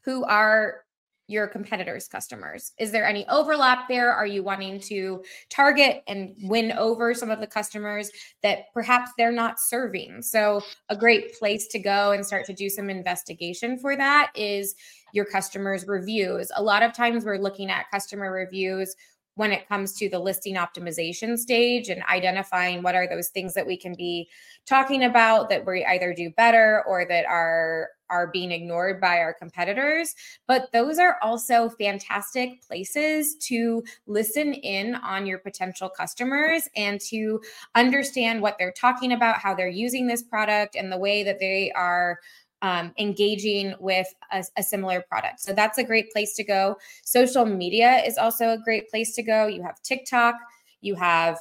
who 0.04 0.24
are 0.24 0.84
your 1.30 1.46
competitors' 1.46 2.08
customers? 2.08 2.72
Is 2.78 2.90
there 2.90 3.06
any 3.06 3.26
overlap 3.28 3.88
there? 3.88 4.12
Are 4.12 4.26
you 4.26 4.42
wanting 4.42 4.80
to 4.80 5.22
target 5.48 6.02
and 6.08 6.34
win 6.42 6.72
over 6.72 7.14
some 7.14 7.30
of 7.30 7.40
the 7.40 7.46
customers 7.46 8.10
that 8.42 8.72
perhaps 8.74 9.12
they're 9.16 9.32
not 9.32 9.60
serving? 9.60 10.22
So, 10.22 10.62
a 10.88 10.96
great 10.96 11.38
place 11.38 11.68
to 11.68 11.78
go 11.78 12.12
and 12.12 12.26
start 12.26 12.44
to 12.46 12.52
do 12.52 12.68
some 12.68 12.90
investigation 12.90 13.78
for 13.78 13.96
that 13.96 14.32
is 14.34 14.74
your 15.12 15.24
customers' 15.24 15.86
reviews. 15.86 16.50
A 16.56 16.62
lot 16.62 16.82
of 16.82 16.92
times 16.92 17.24
we're 17.24 17.38
looking 17.38 17.70
at 17.70 17.90
customer 17.90 18.32
reviews 18.32 18.94
when 19.34 19.52
it 19.52 19.68
comes 19.68 19.94
to 19.94 20.08
the 20.08 20.18
listing 20.18 20.56
optimization 20.56 21.38
stage 21.38 21.88
and 21.88 22.02
identifying 22.04 22.82
what 22.82 22.94
are 22.94 23.08
those 23.08 23.28
things 23.28 23.54
that 23.54 23.66
we 23.66 23.76
can 23.76 23.94
be 23.94 24.28
talking 24.66 25.04
about 25.04 25.48
that 25.48 25.66
we 25.66 25.84
either 25.84 26.12
do 26.12 26.30
better 26.30 26.82
or 26.86 27.06
that 27.06 27.24
are 27.26 27.88
are 28.10 28.26
being 28.26 28.50
ignored 28.50 29.00
by 29.00 29.18
our 29.18 29.32
competitors. 29.32 30.14
But 30.46 30.72
those 30.72 30.98
are 30.98 31.16
also 31.22 31.68
fantastic 31.68 32.60
places 32.66 33.36
to 33.46 33.82
listen 34.06 34.52
in 34.52 34.96
on 34.96 35.26
your 35.26 35.38
potential 35.38 35.88
customers 35.88 36.68
and 36.76 37.00
to 37.02 37.40
understand 37.74 38.42
what 38.42 38.56
they're 38.58 38.72
talking 38.72 39.12
about 39.12 39.38
how 39.38 39.54
they're 39.54 39.68
using 39.68 40.06
this 40.06 40.22
product 40.22 40.74
and 40.74 40.90
the 40.90 40.98
way 40.98 41.22
that 41.22 41.38
they 41.38 41.70
are 41.72 42.18
um, 42.62 42.92
engaging 42.98 43.74
with 43.80 44.06
a, 44.32 44.44
a, 44.56 44.62
similar 44.62 45.00
product. 45.00 45.40
So 45.40 45.52
that's 45.52 45.78
a 45.78 45.84
great 45.84 46.12
place 46.12 46.34
to 46.36 46.44
go. 46.44 46.76
Social 47.04 47.46
media 47.46 48.02
is 48.04 48.18
also 48.18 48.50
a 48.50 48.58
great 48.58 48.90
place 48.90 49.14
to 49.14 49.22
go. 49.22 49.46
You 49.46 49.62
have 49.62 49.82
TikTok, 49.82 50.34
you 50.80 50.94
have 50.94 51.38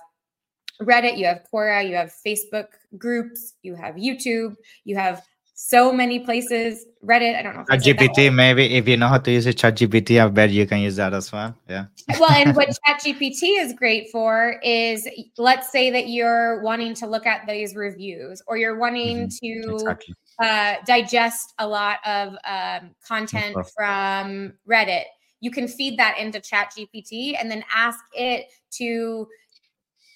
Reddit, 0.82 1.18
you 1.18 1.26
have 1.26 1.44
Quora, 1.52 1.88
you 1.88 1.96
have 1.96 2.14
Facebook 2.26 2.68
groups, 2.98 3.56
you 3.64 3.76
have 3.76 3.96
YouTube, 3.96 4.56
you 4.86 4.96
have 4.96 5.22
so 5.62 5.92
many 5.92 6.20
places. 6.20 6.86
Reddit, 7.04 7.38
I 7.38 7.42
don't 7.42 7.58
know. 7.58 7.66
Chat 7.70 7.84
GPT, 7.84 8.34
maybe 8.34 8.76
if 8.76 8.88
you 8.88 8.96
know 8.96 9.10
how 9.10 9.18
to 9.18 9.30
use 9.30 9.46
it, 9.46 9.58
Chat 9.58 9.76
GPT, 9.76 10.24
I 10.24 10.30
bet 10.30 10.52
you 10.52 10.66
can 10.66 10.80
use 10.80 10.96
that 10.96 11.14
as 11.14 11.34
well. 11.34 11.54
Yeah. 11.68 11.88
well, 12.18 12.32
and 12.32 12.56
what 12.56 12.68
Chat 12.86 13.02
GPT 13.02 13.60
is 13.60 13.74
great 13.74 14.10
for 14.10 14.58
is 14.64 15.06
let's 15.38 15.70
say 15.70 15.90
that 15.90 16.08
you're 16.08 16.62
wanting 16.62 16.94
to 16.96 17.08
look 17.08 17.26
at 17.26 17.46
these 17.46 17.76
reviews 17.76 18.42
or 18.48 18.56
you're 18.56 18.78
wanting 18.78 19.28
mm-hmm. 19.28 19.70
to 19.70 19.74
exactly 19.76 20.16
uh, 20.40 20.76
digest 20.86 21.54
a 21.60 21.68
lot 21.68 21.98
of 22.06 22.36
um, 22.46 22.92
content 23.06 23.56
from 23.76 24.54
Reddit. 24.68 25.06
You 25.42 25.52
can 25.52 25.68
feed 25.68 25.98
that 26.00 26.18
into 26.18 26.40
Chat 26.40 26.74
GPT 26.78 27.36
and 27.40 27.50
then 27.50 27.64
ask 27.74 28.00
it 28.14 28.48
to 28.72 29.28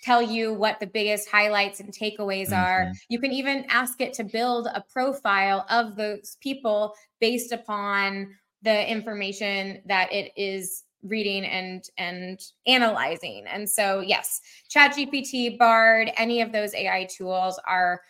tell 0.03 0.21
you 0.21 0.53
what 0.53 0.79
the 0.79 0.87
biggest 0.87 1.29
highlights 1.29 1.79
and 1.79 1.93
takeaways 1.93 2.49
mm-hmm. 2.49 2.55
are. 2.55 2.91
You 3.09 3.19
can 3.19 3.31
even 3.31 3.65
ask 3.69 4.01
it 4.01 4.13
to 4.15 4.23
build 4.23 4.67
a 4.67 4.83
profile 4.91 5.65
of 5.69 5.95
those 5.95 6.37
people 6.41 6.93
based 7.21 7.51
upon 7.51 8.35
the 8.61 8.89
information 8.89 9.81
that 9.85 10.11
it 10.11 10.31
is 10.35 10.83
reading 11.03 11.43
and 11.45 11.83
and 11.97 12.39
analyzing. 12.65 13.45
And 13.47 13.69
so 13.69 13.99
yes, 13.99 14.39
ChatGPT, 14.73 15.57
Bard, 15.57 16.11
any 16.17 16.41
of 16.41 16.51
those 16.51 16.73
AI 16.73 17.07
tools 17.15 17.59
are 17.67 18.01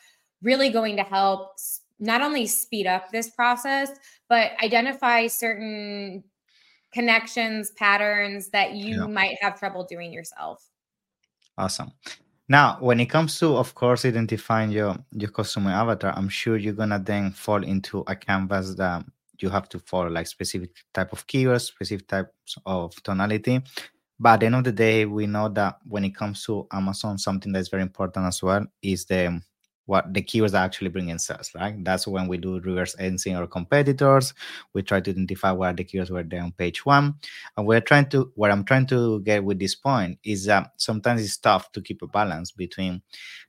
really 0.41 0.69
going 0.69 0.97
to 0.97 1.03
help 1.03 1.53
not 1.99 2.21
only 2.21 2.47
speed 2.47 2.87
up 2.87 3.11
this 3.11 3.29
process, 3.29 3.89
but 4.29 4.51
identify 4.63 5.27
certain 5.27 6.23
connections, 6.93 7.71
patterns 7.71 8.49
that 8.49 8.73
you 8.73 9.01
yeah. 9.01 9.07
might 9.07 9.37
have 9.41 9.57
trouble 9.59 9.83
doing 9.83 10.13
yourself. 10.13 10.63
Awesome. 11.57 11.91
Now, 12.49 12.77
when 12.79 12.99
it 12.99 13.07
comes 13.07 13.39
to, 13.39 13.55
of 13.57 13.73
course, 13.73 14.05
identifying 14.05 14.71
your 14.71 14.97
your 15.11 15.29
customer 15.29 15.71
avatar, 15.71 16.13
I'm 16.15 16.29
sure 16.29 16.57
you're 16.57 16.73
gonna 16.73 16.99
then 16.99 17.31
fall 17.31 17.63
into 17.63 18.03
a 18.07 18.15
canvas 18.15 18.75
that 18.75 19.05
you 19.39 19.49
have 19.49 19.69
to 19.69 19.79
follow 19.79 20.09
like 20.09 20.27
specific 20.27 20.71
type 20.93 21.13
of 21.13 21.25
keywords, 21.27 21.61
specific 21.61 22.07
types 22.07 22.57
of 22.65 22.93
tonality. 23.03 23.61
But 24.19 24.33
at 24.35 24.39
the 24.41 24.45
end 24.47 24.55
of 24.55 24.63
the 24.63 24.71
day, 24.71 25.05
we 25.05 25.25
know 25.25 25.49
that 25.49 25.79
when 25.85 26.05
it 26.05 26.15
comes 26.15 26.45
to 26.45 26.67
Amazon, 26.71 27.17
something 27.17 27.51
that's 27.51 27.69
very 27.69 27.81
important 27.81 28.25
as 28.25 28.43
well 28.43 28.65
is 28.81 29.05
the 29.05 29.41
what 29.85 30.13
the 30.13 30.21
keywords 30.21 30.53
are 30.53 30.63
actually 30.63 30.89
bring 30.89 31.09
in 31.09 31.19
sales, 31.19 31.51
right? 31.55 31.75
That's 31.83 32.07
when 32.07 32.27
we 32.27 32.37
do 32.37 32.59
reverse 32.59 32.95
engineering 32.97 33.41
our 33.41 33.47
competitors. 33.47 34.33
We 34.73 34.81
try 34.81 35.01
to 35.01 35.11
identify 35.11 35.51
what 35.51 35.77
the 35.77 35.83
keywords 35.83 36.09
were 36.09 36.23
there 36.23 36.41
on 36.41 36.53
page 36.53 36.85
one. 36.85 37.15
And 37.57 37.67
we're 37.67 37.81
trying 37.81 38.09
to, 38.09 38.31
what 38.35 38.51
I'm 38.51 38.63
trying 38.63 38.87
to 38.87 39.21
get 39.21 39.43
with 39.43 39.59
this 39.59 39.75
point 39.75 40.19
is 40.23 40.45
that 40.45 40.71
sometimes 40.77 41.21
it's 41.21 41.37
tough 41.37 41.71
to 41.73 41.81
keep 41.81 42.01
a 42.01 42.07
balance 42.07 42.51
between 42.51 43.01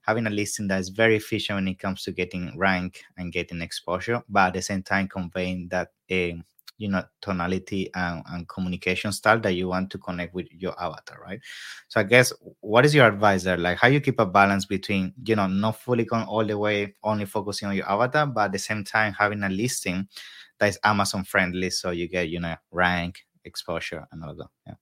having 0.02 0.26
a 0.26 0.30
listing 0.30 0.68
that 0.68 0.80
is 0.80 0.88
very 0.88 1.16
efficient 1.16 1.56
when 1.56 1.68
it 1.68 1.78
comes 1.78 2.02
to 2.04 2.12
getting 2.12 2.52
rank 2.58 3.02
and 3.16 3.32
getting 3.32 3.62
exposure, 3.62 4.22
but 4.28 4.48
at 4.48 4.54
the 4.54 4.62
same 4.62 4.82
time 4.82 5.08
conveying 5.08 5.68
that 5.68 5.88
a 6.10 6.42
you 6.78 6.88
know 6.88 7.02
tonality 7.20 7.90
and, 7.94 8.22
and 8.30 8.48
communication 8.48 9.12
style 9.12 9.38
that 9.40 9.52
you 9.54 9.68
want 9.68 9.90
to 9.90 9.98
connect 9.98 10.34
with 10.34 10.46
your 10.50 10.74
avatar 10.82 11.18
right? 11.22 11.40
So 11.88 12.00
i 12.00 12.02
guess 12.02 12.32
what 12.60 12.84
is 12.84 12.94
your 12.94 13.06
advice 13.06 13.44
there? 13.44 13.56
Like 13.56 13.78
how 13.78 13.88
you 13.88 14.00
keep 14.00 14.18
a 14.20 14.26
balance 14.26 14.64
between 14.64 15.14
you 15.24 15.36
know 15.36 15.46
not 15.46 15.80
fully 15.80 16.04
going 16.04 16.24
all 16.24 16.44
the 16.44 16.58
way 16.58 16.94
only 17.02 17.26
focusing 17.26 17.68
on 17.68 17.76
your 17.76 17.90
avatar 17.90 18.26
but 18.26 18.46
at 18.46 18.52
the 18.52 18.58
same 18.58 18.84
time 18.84 19.12
having 19.12 19.42
a 19.42 19.48
listing 19.48 20.08
that 20.58 20.68
is 20.68 20.78
amazon 20.84 21.24
friendly 21.24 21.70
so 21.70 21.90
you 21.90 22.08
get 22.08 22.28
you 22.28 22.40
know 22.40 22.54
rank 22.70 23.24
exposure 23.44 24.06
and 24.12 24.24
all 24.24 24.34
that 24.34 24.48
yeah 24.66 24.74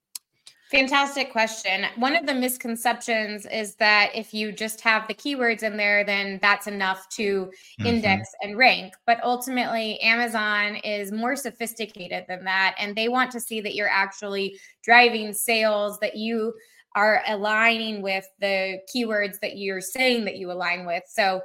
Fantastic 0.73 1.31
question. 1.31 1.85
One 1.97 2.17
of 2.17 2.25
the 2.25 2.33
misconceptions 2.33 3.45
is 3.45 3.75
that 3.75 4.11
if 4.14 4.33
you 4.33 4.52
just 4.52 4.81
have 4.81 5.07
the 5.07 5.12
keywords 5.12 5.62
in 5.62 5.76
there, 5.76 6.02
then 6.02 6.38
that's 6.41 6.67
enough 6.67 7.11
to 7.11 7.45
mm-hmm. 7.45 7.87
index 7.87 8.31
and 8.41 8.57
rank. 8.57 8.95
But 9.07 9.23
ultimately, 9.23 10.00
Amazon 10.00 10.76
is 10.76 11.12
more 11.12 11.37
sophisticated 11.37 12.25
than 12.26 12.43
that. 12.45 12.75
And 12.79 12.97
they 12.97 13.09
want 13.09 13.31
to 13.33 13.41
see 13.41 13.61
that 13.61 13.75
you're 13.75 13.87
actually 13.87 14.59
driving 14.83 15.35
sales, 15.35 15.99
that 16.00 16.17
you 16.17 16.55
are 16.95 17.23
aligning 17.29 18.00
with 18.00 18.26
the 18.41 18.79
keywords 18.95 19.41
that 19.41 19.59
you're 19.59 19.83
saying 19.83 20.25
that 20.25 20.38
you 20.38 20.50
align 20.50 20.87
with. 20.87 21.02
So 21.07 21.43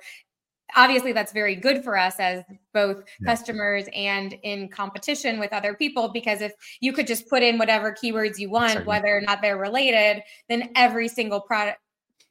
obviously 0.76 1.14
that's 1.14 1.32
very 1.32 1.56
good 1.56 1.84
for 1.84 1.98
us 1.98 2.20
as 2.20 2.44
both 2.74 3.04
yeah. 3.20 3.26
customers 3.26 3.86
and 3.94 4.38
in 4.44 4.68
competition 4.70 5.40
with 5.40 5.54
other 5.54 5.74
people 5.74 6.10
because 6.10 6.42
if 6.42 6.54
you 6.80 6.92
could 6.92 7.08
just 7.08 7.30
put 7.30 7.42
in 7.42 7.58
whatever 7.58 7.92
keywords 7.92 8.38
you 8.38 8.50
want 8.50 8.72
Certainly. 8.72 8.88
whether 8.88 9.18
or 9.18 9.22
not 9.22 9.42
they're 9.42 9.58
related 9.58 10.22
then 10.50 10.70
every 10.76 11.08
single 11.08 11.40
product 11.40 11.80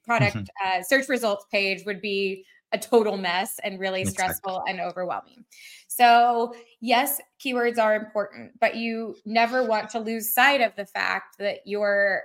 product 0.04 0.36
mm-hmm. 0.36 0.80
uh, 0.80 0.82
search 0.82 1.08
results 1.08 1.46
page 1.50 1.84
would 1.84 2.00
be 2.00 2.44
a 2.72 2.78
total 2.78 3.16
mess 3.16 3.58
and 3.62 3.78
really 3.78 4.04
stressful 4.04 4.62
and 4.68 4.80
overwhelming. 4.80 5.44
So, 5.88 6.54
yes, 6.80 7.20
keywords 7.44 7.78
are 7.78 7.94
important, 7.94 8.52
but 8.60 8.76
you 8.76 9.16
never 9.24 9.64
want 9.64 9.90
to 9.90 10.00
lose 10.00 10.34
sight 10.34 10.60
of 10.60 10.74
the 10.76 10.86
fact 10.86 11.38
that 11.38 11.58
you're 11.64 12.22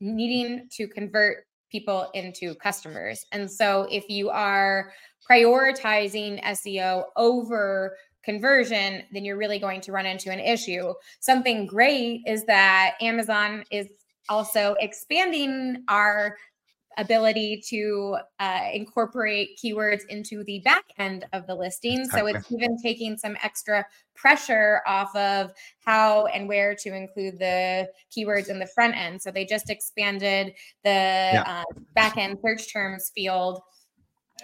needing 0.00 0.68
to 0.72 0.86
convert 0.86 1.46
people 1.72 2.10
into 2.14 2.54
customers. 2.56 3.26
And 3.32 3.50
so, 3.50 3.88
if 3.90 4.08
you 4.08 4.30
are 4.30 4.92
prioritizing 5.28 6.42
SEO 6.44 7.04
over 7.16 7.96
conversion, 8.22 9.02
then 9.12 9.24
you're 9.24 9.36
really 9.36 9.58
going 9.58 9.80
to 9.80 9.92
run 9.92 10.06
into 10.06 10.30
an 10.30 10.38
issue. 10.38 10.92
Something 11.20 11.66
great 11.66 12.20
is 12.26 12.44
that 12.44 12.94
Amazon 13.00 13.64
is 13.70 13.88
also 14.28 14.76
expanding 14.78 15.82
our 15.88 16.36
ability 16.98 17.62
to 17.68 18.16
uh, 18.38 18.68
incorporate 18.72 19.58
keywords 19.62 20.02
into 20.08 20.44
the 20.44 20.60
back 20.60 20.84
end 20.98 21.26
of 21.32 21.46
the 21.46 21.54
listing. 21.54 22.00
Exactly. 22.00 22.32
So 22.32 22.38
it's 22.38 22.52
even 22.52 22.76
taking 22.82 23.16
some 23.16 23.36
extra 23.42 23.84
pressure 24.14 24.82
off 24.86 25.14
of 25.16 25.52
how 25.84 26.26
and 26.26 26.48
where 26.48 26.74
to 26.76 26.94
include 26.94 27.38
the 27.38 27.88
keywords 28.16 28.48
in 28.48 28.58
the 28.58 28.66
front 28.66 28.96
end. 28.96 29.22
So 29.22 29.30
they 29.30 29.44
just 29.44 29.70
expanded 29.70 30.54
the 30.84 30.90
yeah. 30.90 31.44
uh, 31.46 31.80
back 31.94 32.16
end 32.16 32.38
search 32.44 32.72
terms 32.72 33.10
field. 33.14 33.60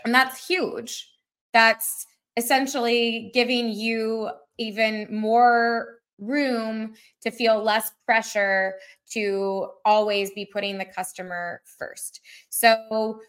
And 0.04 0.14
that's 0.14 0.46
huge. 0.46 1.10
That's 1.52 2.06
essentially 2.36 3.30
giving 3.34 3.70
you 3.70 4.30
even 4.58 5.06
more 5.10 5.97
room 6.18 6.94
to 7.22 7.30
feel 7.30 7.62
less 7.62 7.92
pressure 8.04 8.74
to 9.12 9.68
always 9.84 10.30
be 10.32 10.44
putting 10.44 10.78
the 10.78 10.84
customer 10.84 11.62
first. 11.78 12.20
So 12.50 13.20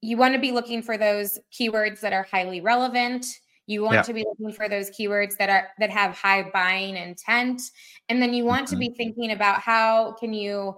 you 0.00 0.16
want 0.16 0.34
to 0.34 0.40
be 0.40 0.52
looking 0.52 0.82
for 0.82 0.98
those 0.98 1.38
keywords 1.52 2.00
that 2.00 2.12
are 2.12 2.26
highly 2.30 2.60
relevant. 2.60 3.26
You 3.66 3.82
want 3.82 3.94
yeah. 3.94 4.02
to 4.02 4.12
be 4.12 4.26
looking 4.28 4.54
for 4.54 4.68
those 4.68 4.90
keywords 4.90 5.36
that 5.38 5.48
are 5.48 5.68
that 5.78 5.90
have 5.90 6.14
high 6.14 6.50
buying 6.52 6.96
intent 6.96 7.62
and 8.10 8.20
then 8.20 8.34
you 8.34 8.44
want 8.44 8.66
mm-hmm. 8.66 8.74
to 8.74 8.80
be 8.80 8.94
thinking 8.94 9.32
about 9.32 9.60
how 9.60 10.12
can 10.20 10.34
you 10.34 10.76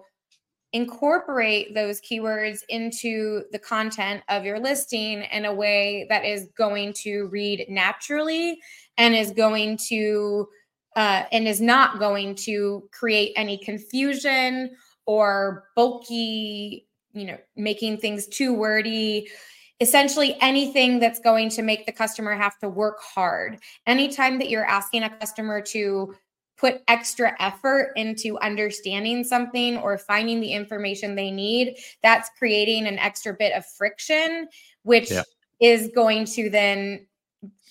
incorporate 0.73 1.75
those 1.75 2.01
keywords 2.01 2.61
into 2.69 3.43
the 3.51 3.59
content 3.59 4.23
of 4.29 4.45
your 4.45 4.61
listing 4.61 5.23
in 5.33 5.47
a 5.47 5.55
way 5.55 6.07
that 6.09 6.25
is 6.25 6.49
going 6.57 6.93
to 6.93 7.29
read 7.29 7.65
naturally 7.69 8.61
and 8.99 9.15
is 9.15 9.31
going 9.31 9.79
to 9.89 10.47
uh, 10.97 11.25
and 11.31 11.47
is 11.47 11.61
not 11.61 11.99
going 11.99 12.35
to 12.35 12.89
create 12.91 13.33
any 13.37 13.59
confusion 13.59 14.75
or 15.05 15.65
bulky, 15.77 16.89
you 17.13 17.27
know, 17.27 17.39
making 17.55 17.99
things 17.99 18.27
too 18.27 18.53
wordy. 18.53 19.29
Essentially, 19.81 20.37
anything 20.41 20.99
that's 20.99 21.21
going 21.21 21.51
to 21.51 21.63
make 21.63 21.85
the 21.85 21.93
customer 21.93 22.35
have 22.35 22.59
to 22.59 22.69
work 22.69 22.99
hard. 23.03 23.59
Anytime 23.87 24.39
that 24.39 24.49
you're 24.49 24.65
asking 24.65 25.03
a 25.03 25.11
customer 25.19 25.61
to 25.61 26.15
put 26.57 26.81
extra 26.89 27.37
effort 27.39 27.93
into 27.97 28.39
understanding 28.39 29.23
something 29.23 29.77
or 29.77 29.99
finding 29.99 30.41
the 30.41 30.51
information 30.51 31.15
they 31.15 31.31
need, 31.31 31.77
that's 32.03 32.31
creating 32.39 32.87
an 32.87 32.99
extra 32.99 33.35
bit 33.35 33.53
of 33.53 33.67
friction, 33.67 34.49
which 34.83 35.11
yeah. 35.11 35.23
is 35.61 35.91
going 35.95 36.25
to 36.25 36.49
then 36.49 37.07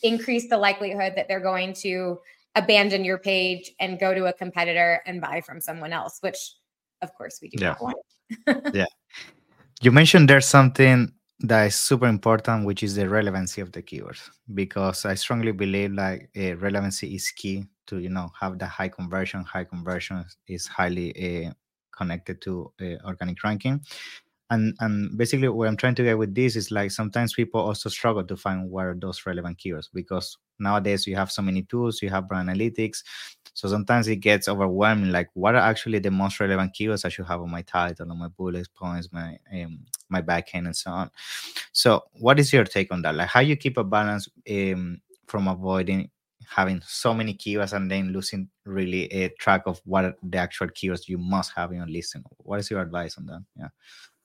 increase 0.03 0.47
the 0.47 0.57
likelihood 0.57 1.13
that 1.15 1.27
they're 1.27 1.39
going 1.39 1.73
to 1.73 2.19
abandon 2.55 3.03
your 3.03 3.17
page 3.17 3.71
and 3.79 3.99
go 3.99 4.13
to 4.13 4.25
a 4.25 4.33
competitor 4.33 5.01
and 5.05 5.21
buy 5.21 5.41
from 5.41 5.59
someone 5.61 5.93
else, 5.93 6.17
which 6.21 6.37
of 7.01 7.13
course 7.15 7.39
we 7.41 7.49
do 7.49 7.57
yeah. 7.61 7.69
not 7.69 7.81
want. 7.81 8.75
yeah. 8.75 8.85
You 9.81 9.91
mentioned 9.91 10.29
there's 10.29 10.47
something 10.47 11.11
that 11.41 11.65
is 11.65 11.75
super 11.75 12.07
important, 12.07 12.65
which 12.65 12.81
is 12.81 12.95
the 12.95 13.09
relevancy 13.09 13.59
of 13.59 13.73
the 13.73 13.81
keywords, 13.83 14.29
because 14.53 15.05
I 15.05 15.15
strongly 15.15 15.51
believe 15.51 15.91
like 15.91 16.29
uh, 16.37 16.55
relevancy 16.55 17.13
is 17.13 17.29
key 17.31 17.65
to 17.87 17.99
you 17.99 18.09
know 18.09 18.31
have 18.39 18.57
the 18.57 18.67
high 18.67 18.87
conversion. 18.87 19.43
High 19.43 19.65
conversion 19.65 20.23
is 20.47 20.65
highly 20.65 21.47
uh, 21.47 21.51
connected 21.91 22.41
to 22.43 22.71
uh, 22.81 23.05
organic 23.05 23.43
ranking 23.43 23.81
and 24.51 24.75
and 24.79 25.17
basically 25.17 25.47
what 25.47 25.67
i'm 25.67 25.77
trying 25.77 25.95
to 25.95 26.03
get 26.03 26.17
with 26.17 26.35
this 26.35 26.55
is 26.55 26.69
like 26.71 26.91
sometimes 26.91 27.33
people 27.33 27.59
also 27.59 27.89
struggle 27.89 28.23
to 28.23 28.37
find 28.37 28.69
where 28.69 28.93
those 28.93 29.25
relevant 29.25 29.57
keywords 29.57 29.87
because 29.93 30.37
nowadays 30.59 31.07
you 31.07 31.15
have 31.15 31.31
so 31.31 31.41
many 31.41 31.63
tools 31.63 32.01
you 32.01 32.09
have 32.09 32.27
brand 32.27 32.47
analytics 32.47 33.03
so 33.53 33.67
sometimes 33.67 34.07
it 34.07 34.17
gets 34.17 34.47
overwhelming 34.47 35.11
like 35.11 35.29
what 35.33 35.55
are 35.55 35.61
actually 35.61 35.99
the 35.99 36.11
most 36.11 36.39
relevant 36.39 36.71
keywords 36.73 37.05
i 37.05 37.09
should 37.09 37.25
have 37.25 37.41
on 37.41 37.49
my 37.49 37.61
title 37.63 38.09
on 38.11 38.19
my 38.19 38.27
bullet 38.27 38.67
points 38.75 39.09
my 39.11 39.37
um, 39.51 39.79
my 40.09 40.21
backend 40.21 40.65
and 40.65 40.75
so 40.75 40.91
on. 40.91 41.11
So 41.71 42.03
what 42.13 42.39
is 42.39 42.51
your 42.53 42.63
take 42.63 42.91
on 42.91 43.01
that? 43.03 43.15
Like 43.15 43.29
how 43.29 43.41
you 43.41 43.55
keep 43.55 43.77
a 43.77 43.83
balance 43.83 44.27
um, 44.49 45.01
from 45.27 45.47
avoiding 45.47 46.09
having 46.47 46.79
so 46.85 47.13
many 47.13 47.33
keywords 47.33 47.73
and 47.73 47.89
then 47.89 48.13
losing 48.13 48.47
really 48.65 49.05
a 49.05 49.29
track 49.29 49.63
of 49.65 49.81
what 49.83 50.15
the 50.21 50.37
actual 50.37 50.67
keywords 50.67 51.07
you 51.07 51.17
must 51.17 51.51
have 51.55 51.71
in 51.71 51.77
your 51.77 51.87
listing? 51.87 52.23
What 52.37 52.59
is 52.59 52.69
your 52.69 52.81
advice 52.81 53.17
on 53.17 53.25
that? 53.27 53.43
Yeah 53.57 53.69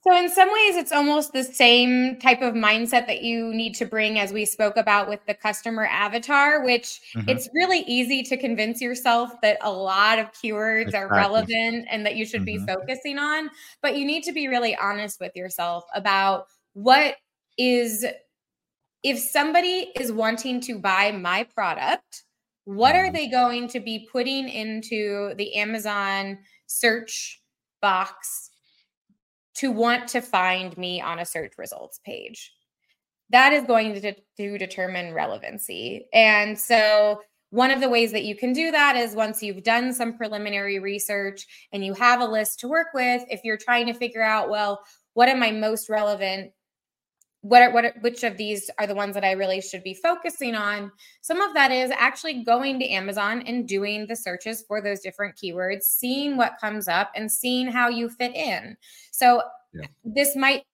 so, 0.02 0.16
in 0.16 0.30
some 0.30 0.50
ways, 0.50 0.76
it's 0.76 0.92
almost 0.92 1.34
the 1.34 1.44
same 1.44 2.18
type 2.20 2.40
of 2.40 2.54
mindset 2.54 3.06
that 3.06 3.22
you 3.22 3.52
need 3.52 3.74
to 3.74 3.84
bring 3.84 4.18
as 4.18 4.32
we 4.32 4.46
spoke 4.46 4.78
about 4.78 5.10
with 5.10 5.20
the 5.26 5.34
customer 5.34 5.84
avatar, 5.84 6.64
which 6.64 7.00
mm-hmm. 7.14 7.28
it's 7.28 7.50
really 7.52 7.80
easy 7.80 8.22
to 8.22 8.38
convince 8.38 8.80
yourself 8.80 9.30
that 9.42 9.58
a 9.60 9.70
lot 9.70 10.18
of 10.18 10.32
keywords 10.32 10.86
exactly. 10.86 11.18
are 11.18 11.20
relevant 11.20 11.86
and 11.90 12.06
that 12.06 12.16
you 12.16 12.24
should 12.24 12.46
mm-hmm. 12.46 12.64
be 12.64 12.72
focusing 12.72 13.18
on. 13.18 13.50
But 13.82 13.98
you 13.98 14.06
need 14.06 14.22
to 14.22 14.32
be 14.32 14.48
really 14.48 14.74
honest 14.74 15.20
with 15.20 15.36
yourself 15.36 15.84
about 15.94 16.46
what 16.72 17.16
is, 17.58 18.06
if 19.02 19.18
somebody 19.18 19.92
is 20.00 20.10
wanting 20.10 20.62
to 20.62 20.78
buy 20.78 21.12
my 21.12 21.44
product, 21.44 22.24
what 22.64 22.96
are 22.96 23.04
mm-hmm. 23.04 23.16
they 23.16 23.28
going 23.28 23.68
to 23.68 23.80
be 23.80 24.08
putting 24.10 24.48
into 24.48 25.34
the 25.34 25.56
Amazon 25.56 26.38
search 26.66 27.42
box? 27.82 28.49
To 29.60 29.70
want 29.70 30.08
to 30.08 30.22
find 30.22 30.76
me 30.78 31.00
on 31.00 31.18
a 31.18 31.24
search 31.24 31.52
results 31.58 32.00
page. 32.04 32.52
That 33.28 33.52
is 33.52 33.64
going 33.64 34.00
to, 34.00 34.14
to 34.38 34.58
determine 34.58 35.14
relevancy. 35.14 36.06
And 36.12 36.58
so, 36.58 37.20
one 37.50 37.72
of 37.72 37.80
the 37.80 37.88
ways 37.88 38.12
that 38.12 38.24
you 38.24 38.36
can 38.36 38.52
do 38.52 38.70
that 38.70 38.96
is 38.96 39.14
once 39.16 39.42
you've 39.42 39.64
done 39.64 39.92
some 39.92 40.16
preliminary 40.16 40.78
research 40.78 41.46
and 41.72 41.84
you 41.84 41.94
have 41.94 42.20
a 42.20 42.24
list 42.24 42.60
to 42.60 42.68
work 42.68 42.88
with, 42.94 43.24
if 43.28 43.40
you're 43.42 43.56
trying 43.56 43.86
to 43.86 43.92
figure 43.92 44.22
out, 44.22 44.48
well, 44.48 44.80
what 45.14 45.28
am 45.28 45.42
I 45.42 45.50
most 45.50 45.88
relevant 45.88 46.52
what 47.42 47.62
are, 47.62 47.70
what 47.70 47.84
are, 47.84 47.94
which 48.00 48.22
of 48.22 48.36
these 48.36 48.70
are 48.78 48.86
the 48.86 48.94
ones 48.94 49.14
that 49.14 49.24
I 49.24 49.32
really 49.32 49.60
should 49.60 49.82
be 49.82 49.94
focusing 49.94 50.54
on? 50.54 50.92
Some 51.22 51.40
of 51.40 51.54
that 51.54 51.72
is 51.72 51.90
actually 51.96 52.44
going 52.44 52.78
to 52.80 52.88
Amazon 52.88 53.42
and 53.46 53.66
doing 53.66 54.06
the 54.06 54.16
searches 54.16 54.62
for 54.66 54.80
those 54.82 55.00
different 55.00 55.36
keywords, 55.36 55.82
seeing 55.82 56.36
what 56.36 56.58
comes 56.60 56.86
up 56.86 57.10
and 57.14 57.30
seeing 57.30 57.66
how 57.66 57.88
you 57.88 58.10
fit 58.10 58.34
in. 58.34 58.76
So 59.10 59.42
yeah. 59.72 59.86
this 60.04 60.36
might 60.36 60.64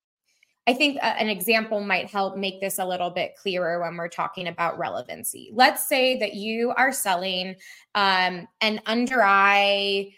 I 0.68 0.74
think 0.74 0.98
uh, 1.00 1.14
an 1.16 1.28
example 1.28 1.80
might 1.80 2.10
help 2.10 2.36
make 2.36 2.60
this 2.60 2.80
a 2.80 2.84
little 2.84 3.10
bit 3.10 3.36
clearer 3.36 3.80
when 3.80 3.96
we're 3.96 4.08
talking 4.08 4.48
about 4.48 4.78
relevancy. 4.78 5.50
Let's 5.54 5.86
say 5.86 6.18
that 6.18 6.34
you 6.34 6.72
are 6.76 6.90
selling 6.90 7.54
um, 7.94 8.48
an 8.60 8.80
under 8.84 9.22
eye 9.22 10.12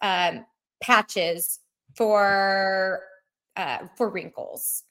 um, 0.00 0.46
patches 0.80 1.60
for 1.96 3.02
uh, 3.56 3.86
for 3.96 4.08
wrinkles 4.08 4.84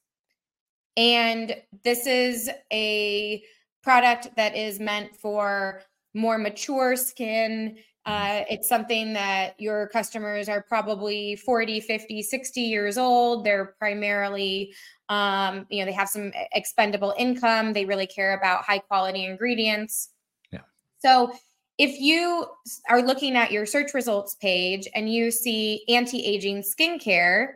and 0.98 1.56
this 1.84 2.06
is 2.06 2.50
a 2.72 3.44
product 3.82 4.30
that 4.36 4.56
is 4.56 4.80
meant 4.80 5.16
for 5.16 5.82
more 6.14 6.38
mature 6.38 6.96
skin. 6.96 7.78
Uh, 8.06 8.44
it's 8.50 8.68
something 8.68 9.14
that 9.14 9.60
your 9.60 9.88
customers 9.88 10.50
are 10.50 10.62
probably 10.62 11.36
40, 11.38 11.80
50, 11.80 12.22
60 12.22 12.62
years 12.62 12.98
old. 12.98 13.46
They're 13.46 13.76
primarily, 13.80 14.74
um, 15.10 15.66
you 15.70 15.80
know, 15.80 15.86
they 15.86 15.94
have 15.94 16.10
some 16.10 16.32
expendable 16.54 17.14
income. 17.18 17.74
They 17.74 17.86
really 17.86 18.08
care 18.08 18.38
about 18.38 18.64
high 18.64 18.80
quality 18.80 19.26
ingredients. 19.26 20.10
Yeah. 20.52 20.62
So 21.00 21.34
if 21.78 22.00
you 22.00 22.46
are 22.90 23.02
looking 23.02 23.36
at 23.36 23.52
your 23.52 23.66
search 23.66 23.94
results 23.94 24.36
page 24.36 24.88
and 24.94 25.12
you 25.12 25.32
see 25.32 25.84
anti 25.88 26.24
aging 26.26 26.62
skincare, 26.62 27.54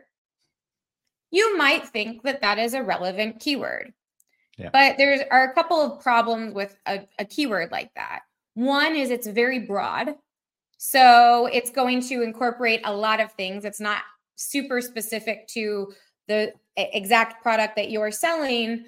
you 1.30 1.56
might 1.56 1.86
think 1.88 2.22
that 2.22 2.40
that 2.40 2.58
is 2.58 2.74
a 2.74 2.82
relevant 2.82 3.40
keyword. 3.40 3.92
Yeah. 4.56 4.70
But 4.72 4.96
there 4.96 5.26
are 5.30 5.44
a 5.44 5.54
couple 5.54 5.80
of 5.80 6.02
problems 6.02 6.54
with 6.54 6.76
a, 6.86 7.00
a 7.18 7.24
keyword 7.24 7.70
like 7.70 7.94
that. 7.94 8.20
One 8.54 8.96
is 8.96 9.10
it's 9.10 9.28
very 9.28 9.60
broad. 9.60 10.16
So 10.78 11.46
it's 11.52 11.70
going 11.70 12.02
to 12.08 12.22
incorporate 12.22 12.80
a 12.84 12.94
lot 12.94 13.20
of 13.20 13.32
things. 13.32 13.64
It's 13.64 13.80
not 13.80 14.02
super 14.36 14.80
specific 14.80 15.46
to 15.48 15.92
the 16.28 16.52
exact 16.76 17.42
product 17.42 17.76
that 17.76 17.90
you're 17.90 18.10
selling. 18.10 18.84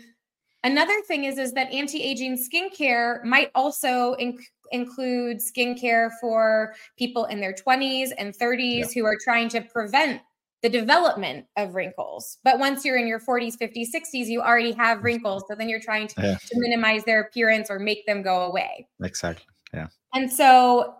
Another 0.62 1.00
thing 1.06 1.24
is 1.24 1.38
is 1.38 1.52
that 1.52 1.72
anti-aging 1.72 2.38
skincare 2.38 3.24
might 3.24 3.50
also 3.54 4.14
inc- 4.20 4.44
include 4.72 5.38
skincare 5.38 6.10
for 6.20 6.74
people 6.96 7.24
in 7.26 7.40
their 7.40 7.54
20s 7.54 8.10
and 8.18 8.36
30s 8.36 8.78
yeah. 8.78 8.86
who 8.94 9.04
are 9.04 9.16
trying 9.22 9.48
to 9.48 9.60
prevent 9.60 10.20
the 10.62 10.68
development 10.68 11.46
of 11.56 11.74
wrinkles. 11.74 12.38
But 12.44 12.58
once 12.58 12.84
you're 12.84 12.98
in 12.98 13.06
your 13.06 13.20
40s, 13.20 13.54
50s, 13.60 13.86
60s, 13.94 14.26
you 14.26 14.40
already 14.40 14.72
have 14.72 15.02
wrinkles. 15.02 15.44
So 15.48 15.54
then 15.54 15.68
you're 15.68 15.80
trying 15.80 16.08
to, 16.08 16.14
yeah. 16.22 16.34
to 16.36 16.60
minimize 16.60 17.04
their 17.04 17.20
appearance 17.20 17.70
or 17.70 17.78
make 17.78 18.04
them 18.06 18.22
go 18.22 18.42
away. 18.42 18.86
Exactly. 19.02 19.46
Yeah. 19.72 19.86
And 20.12 20.30
so 20.30 20.94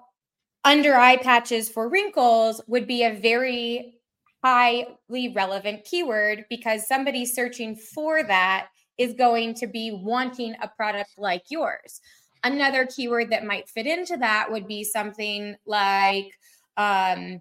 under 0.64 0.94
eye 0.94 1.16
patches 1.16 1.68
for 1.68 1.88
wrinkles 1.88 2.60
would 2.66 2.86
be 2.86 3.04
a 3.04 3.14
very 3.14 3.94
highly 4.42 5.32
relevant 5.34 5.84
keyword 5.84 6.46
because 6.48 6.86
somebody 6.88 7.26
searching 7.26 7.76
for 7.76 8.22
that 8.22 8.68
is 8.98 9.14
going 9.14 9.54
to 9.54 9.66
be 9.66 9.90
wanting 9.90 10.54
a 10.62 10.68
product 10.68 11.10
like 11.18 11.42
yours. 11.50 12.00
Another 12.44 12.86
keyword 12.86 13.30
that 13.30 13.44
might 13.44 13.68
fit 13.68 13.86
into 13.86 14.16
that 14.16 14.50
would 14.50 14.66
be 14.66 14.84
something 14.84 15.56
like 15.66 16.32
um, 16.78 17.40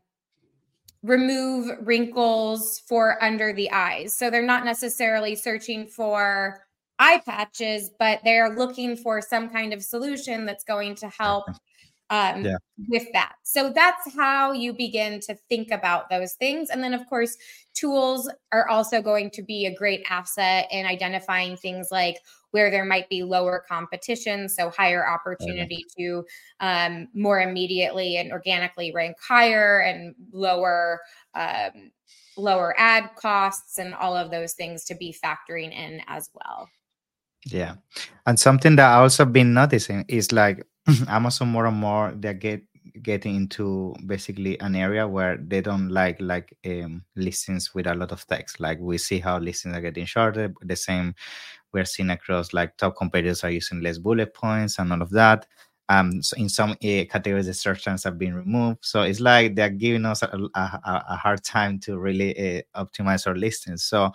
remove 1.03 1.71
wrinkles 1.81 2.81
for 2.87 3.21
under 3.23 3.53
the 3.53 3.71
eyes. 3.71 4.13
So 4.13 4.29
they're 4.29 4.41
not 4.41 4.65
necessarily 4.65 5.35
searching 5.35 5.87
for 5.87 6.65
eye 6.99 7.21
patches, 7.25 7.91
but 7.97 8.19
they're 8.23 8.55
looking 8.55 8.97
for 8.97 9.21
some 9.21 9.49
kind 9.49 9.73
of 9.73 9.81
solution 9.81 10.45
that's 10.45 10.65
going 10.65 10.95
to 10.95 11.07
help 11.07 11.45
um, 12.09 12.43
yeah. 12.43 12.57
with 12.87 13.07
that. 13.13 13.33
So 13.43 13.71
that's 13.73 14.13
how 14.15 14.51
you 14.51 14.73
begin 14.73 15.19
to 15.21 15.35
think 15.47 15.71
about 15.71 16.09
those 16.09 16.33
things. 16.33 16.69
And 16.69 16.83
then, 16.83 16.93
of 16.93 17.07
course, 17.07 17.37
tools 17.73 18.29
are 18.51 18.67
also 18.67 19.01
going 19.01 19.29
to 19.31 19.43
be 19.43 19.67
a 19.67 19.75
great 19.75 20.03
asset 20.09 20.67
in 20.71 20.85
identifying 20.85 21.55
things 21.55 21.89
like 21.91 22.17
where 22.51 22.71
there 22.71 22.85
might 22.85 23.09
be 23.09 23.23
lower 23.23 23.63
competition, 23.67 24.49
so 24.49 24.69
higher 24.69 25.07
opportunity 25.07 25.85
to 25.97 26.25
um, 26.59 27.07
more 27.13 27.39
immediately 27.41 28.17
and 28.17 28.31
organically 28.31 28.91
rank 28.93 29.17
higher 29.21 29.79
and 29.79 30.15
lower. 30.31 30.99
Um, 31.35 31.91
lower 32.37 32.73
ad 32.77 33.09
costs 33.17 33.77
and 33.77 33.93
all 33.93 34.15
of 34.15 34.31
those 34.31 34.53
things 34.53 34.85
to 34.85 34.95
be 34.95 35.13
factoring 35.13 35.73
in 35.73 36.01
as 36.07 36.29
well. 36.33 36.69
Yeah. 37.45 37.75
And 38.25 38.39
something 38.39 38.75
that 38.77 38.89
I 38.89 39.01
also 39.01 39.25
been 39.25 39.53
noticing 39.53 40.05
is 40.07 40.31
like 40.31 40.65
Amazon 41.07 41.49
more 41.49 41.65
and 41.65 41.77
more 41.77 42.13
they 42.15 42.33
get 42.33 42.63
getting 43.01 43.35
into 43.35 43.95
basically 44.05 44.59
an 44.59 44.75
area 44.75 45.07
where 45.07 45.37
they 45.37 45.61
don't 45.61 45.89
like 45.89 46.17
like 46.19 46.55
um, 46.65 47.03
listings 47.15 47.73
with 47.73 47.87
a 47.87 47.93
lot 47.93 48.11
of 48.11 48.25
text. 48.27 48.59
Like 48.59 48.79
we 48.79 48.97
see 48.97 49.19
how 49.19 49.39
listings 49.39 49.75
are 49.75 49.81
getting 49.81 50.05
shorter. 50.05 50.53
The 50.61 50.75
same 50.75 51.15
we're 51.71 51.85
seeing 51.85 52.09
across 52.09 52.53
like 52.53 52.77
top 52.77 52.95
competitors 52.97 53.43
are 53.43 53.51
using 53.51 53.81
less 53.81 53.97
bullet 53.97 54.33
points 54.33 54.79
and 54.79 54.91
all 54.91 55.01
of 55.01 55.11
that. 55.11 55.45
Um, 55.87 56.21
so 56.21 56.37
in 56.37 56.49
some 56.49 56.71
uh, 56.71 56.75
categories, 57.09 57.47
the 57.47 57.53
search 57.53 57.83
terms 57.83 58.03
have 58.03 58.17
been 58.17 58.35
removed. 58.35 58.79
So 58.81 59.01
it's 59.01 59.19
like 59.19 59.55
they're 59.55 59.69
giving 59.69 60.05
us 60.05 60.21
a, 60.21 60.27
a, 60.55 61.03
a 61.09 61.15
hard 61.15 61.43
time 61.43 61.79
to 61.79 61.97
really 61.97 62.59
uh, 62.59 62.61
optimize 62.75 63.25
our 63.25 63.35
listings. 63.35 63.83
So 63.83 64.11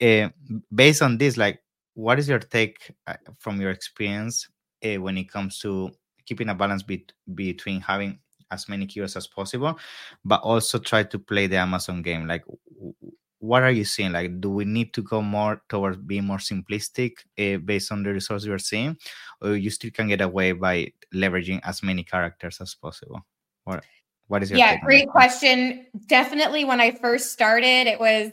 uh, 0.00 0.28
based 0.74 1.02
on 1.02 1.18
this, 1.18 1.36
like, 1.36 1.60
what 1.94 2.18
is 2.18 2.28
your 2.28 2.38
take 2.38 2.94
uh, 3.06 3.14
from 3.38 3.60
your 3.60 3.70
experience 3.70 4.48
when 4.82 5.18
it 5.18 5.30
comes 5.30 5.58
to 5.58 5.90
keeping 6.26 6.48
a 6.48 6.54
balance 6.54 6.82
be- 6.82 7.06
between 7.34 7.80
having 7.80 8.18
as 8.50 8.68
many 8.68 8.86
keywords 8.86 9.16
as 9.16 9.26
possible, 9.26 9.78
but 10.24 10.40
also 10.42 10.78
try 10.78 11.02
to 11.02 11.18
play 11.18 11.46
the 11.46 11.56
Amazon 11.56 12.02
game. 12.02 12.26
Like, 12.26 12.44
what 13.38 13.62
are 13.62 13.70
you 13.70 13.84
seeing? 13.84 14.12
Like, 14.12 14.40
do 14.40 14.50
we 14.50 14.64
need 14.64 14.92
to 14.94 15.02
go 15.02 15.22
more 15.22 15.62
towards 15.68 15.98
being 15.98 16.24
more 16.24 16.38
simplistic 16.38 17.18
uh, 17.38 17.58
based 17.58 17.92
on 17.92 18.02
the 18.02 18.10
results 18.10 18.44
you're 18.44 18.58
seeing, 18.58 18.96
or 19.40 19.56
you 19.56 19.70
still 19.70 19.90
can 19.90 20.08
get 20.08 20.20
away 20.20 20.52
by 20.52 20.92
leveraging 21.14 21.60
as 21.64 21.82
many 21.82 22.02
characters 22.02 22.60
as 22.60 22.74
possible? 22.74 23.24
What 23.64 23.84
What 24.28 24.42
is 24.42 24.50
your 24.50 24.58
yeah? 24.58 24.80
Great 24.80 25.08
question. 25.08 25.86
Definitely, 26.06 26.64
when 26.64 26.80
I 26.80 26.92
first 26.92 27.32
started, 27.32 27.86
it 27.86 28.00
was 28.00 28.32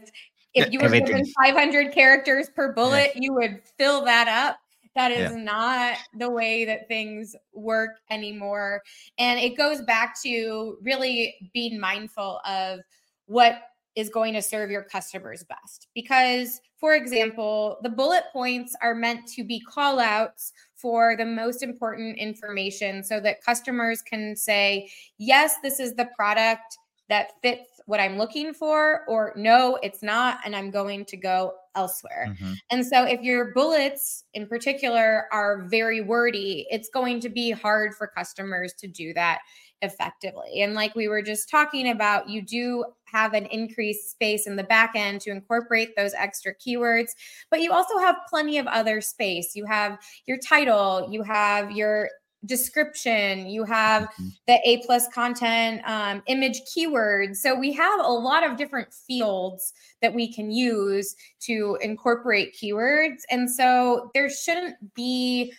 if 0.53 0.71
you 0.71 0.79
were 0.79 0.89
given 0.89 1.25
500 1.43 1.91
characters 1.93 2.49
per 2.56 2.73
bullet, 2.73 3.12
yeah. 3.15 3.21
you 3.21 3.34
would 3.34 3.62
fill 3.77 4.06
that 4.06 4.27
up. 4.27 4.58
That 4.95 5.12
is 5.12 5.32
yeah. 5.32 5.43
not 5.43 5.97
the 6.17 6.29
way 6.29 6.65
that 6.65 6.88
things 6.88 7.36
work 7.53 7.91
anymore. 8.10 8.82
And 9.17 9.39
it 9.39 9.58
goes 9.58 9.82
back 9.82 10.15
to 10.23 10.77
really 10.82 11.36
being 11.53 11.79
mindful 11.79 12.39
of 12.45 12.79
what 13.25 13.62
is 13.95 14.10
going 14.10 14.34
to 14.34 14.41
serve 14.41 14.71
your 14.71 14.84
customers 14.84 15.43
best. 15.43 15.88
Because, 15.93 16.60
for 16.79 16.95
example, 16.95 17.77
the 17.84 17.89
bullet 17.89 18.23
points 18.32 18.75
are 18.82 18.95
meant 18.95 19.27
to 19.36 19.43
be 19.43 19.60
call 19.62 19.99
outs 19.99 20.51
for 20.75 21.15
the 21.15 21.25
most 21.25 21.63
important 21.63 22.17
information 22.17 23.03
so 23.03 23.19
that 23.19 23.43
customers 23.43 24.01
can 24.01 24.36
say, 24.36 24.89
yes, 25.17 25.56
this 25.62 25.79
is 25.79 25.93
the 25.93 26.10
product 26.15 26.77
that 27.13 27.39
fits 27.43 27.80
what 27.86 27.99
I'm 27.99 28.17
looking 28.17 28.56
for, 28.56 29.02
or 29.08 29.34
no, 29.36 29.78
it's 29.84 30.02
not, 30.02 30.39
and 30.43 30.56
I'm 30.56 30.71
going 30.71 31.06
to 31.06 31.15
go 31.15 31.54
elsewhere. 31.76 32.30
Mm-hmm. 32.30 32.54
And 32.71 32.84
so, 32.84 33.04
if 33.04 33.21
your 33.21 33.54
bullets 33.54 34.23
in 34.34 34.47
particular 34.47 35.28
are 35.32 35.62
very 35.65 36.02
wordy, 36.02 36.65
it's 36.71 36.89
going 36.89 37.19
to 37.19 37.30
be 37.30 37.52
hard 37.52 37.93
for 37.93 38.08
customers 38.08 38.73
to 38.80 38.88
do 38.88 39.13
that 39.13 39.41
effectively. 39.84 40.62
And 40.62 40.73
like 40.73 40.95
we 40.95 41.08
were 41.08 41.21
just 41.21 41.52
talking 41.52 41.91
about, 41.91 42.30
you 42.30 42.41
do 42.41 42.84
have 43.06 43.34
an 43.34 43.45
increased 43.45 44.10
space 44.10 44.47
in 44.47 44.56
the 44.56 44.63
back 44.63 44.93
end 44.95 45.21
to 45.21 45.30
incorporate 45.30 45.95
those 45.95 46.15
extra 46.15 46.56
keywords, 46.56 47.12
but 47.52 47.62
you 47.62 47.71
also 47.71 47.99
have 47.99 48.15
plenty 48.28 48.58
of 48.58 48.65
other 48.65 49.02
space. 49.02 49.52
You 49.54 49.65
have 49.65 49.99
your 50.26 50.38
title, 50.38 51.10
you 51.12 51.21
have 51.21 51.69
your 51.69 52.10
description. 52.45 53.47
You 53.47 53.63
have 53.63 54.03
mm-hmm. 54.03 54.27
the 54.47 54.60
a 54.65 54.82
plus 54.86 55.08
content 55.10 55.82
um, 55.86 56.21
image 56.27 56.62
keywords. 56.75 57.38
So 57.38 57.56
we 57.58 57.71
have 57.73 57.99
a 57.99 58.12
lot 58.12 58.45
of 58.45 58.58
different 58.58 58.93
fields 58.93 59.73
that 60.01 60.13
we 60.13 60.32
can 60.32 60.51
use 60.51 61.15
to 61.41 61.77
incorporate 61.82 62.56
keywords. 62.56 63.21
And 63.29 63.49
so 63.49 64.12
there 64.13 64.29
shouldn't 64.29 64.93
be 64.93 65.53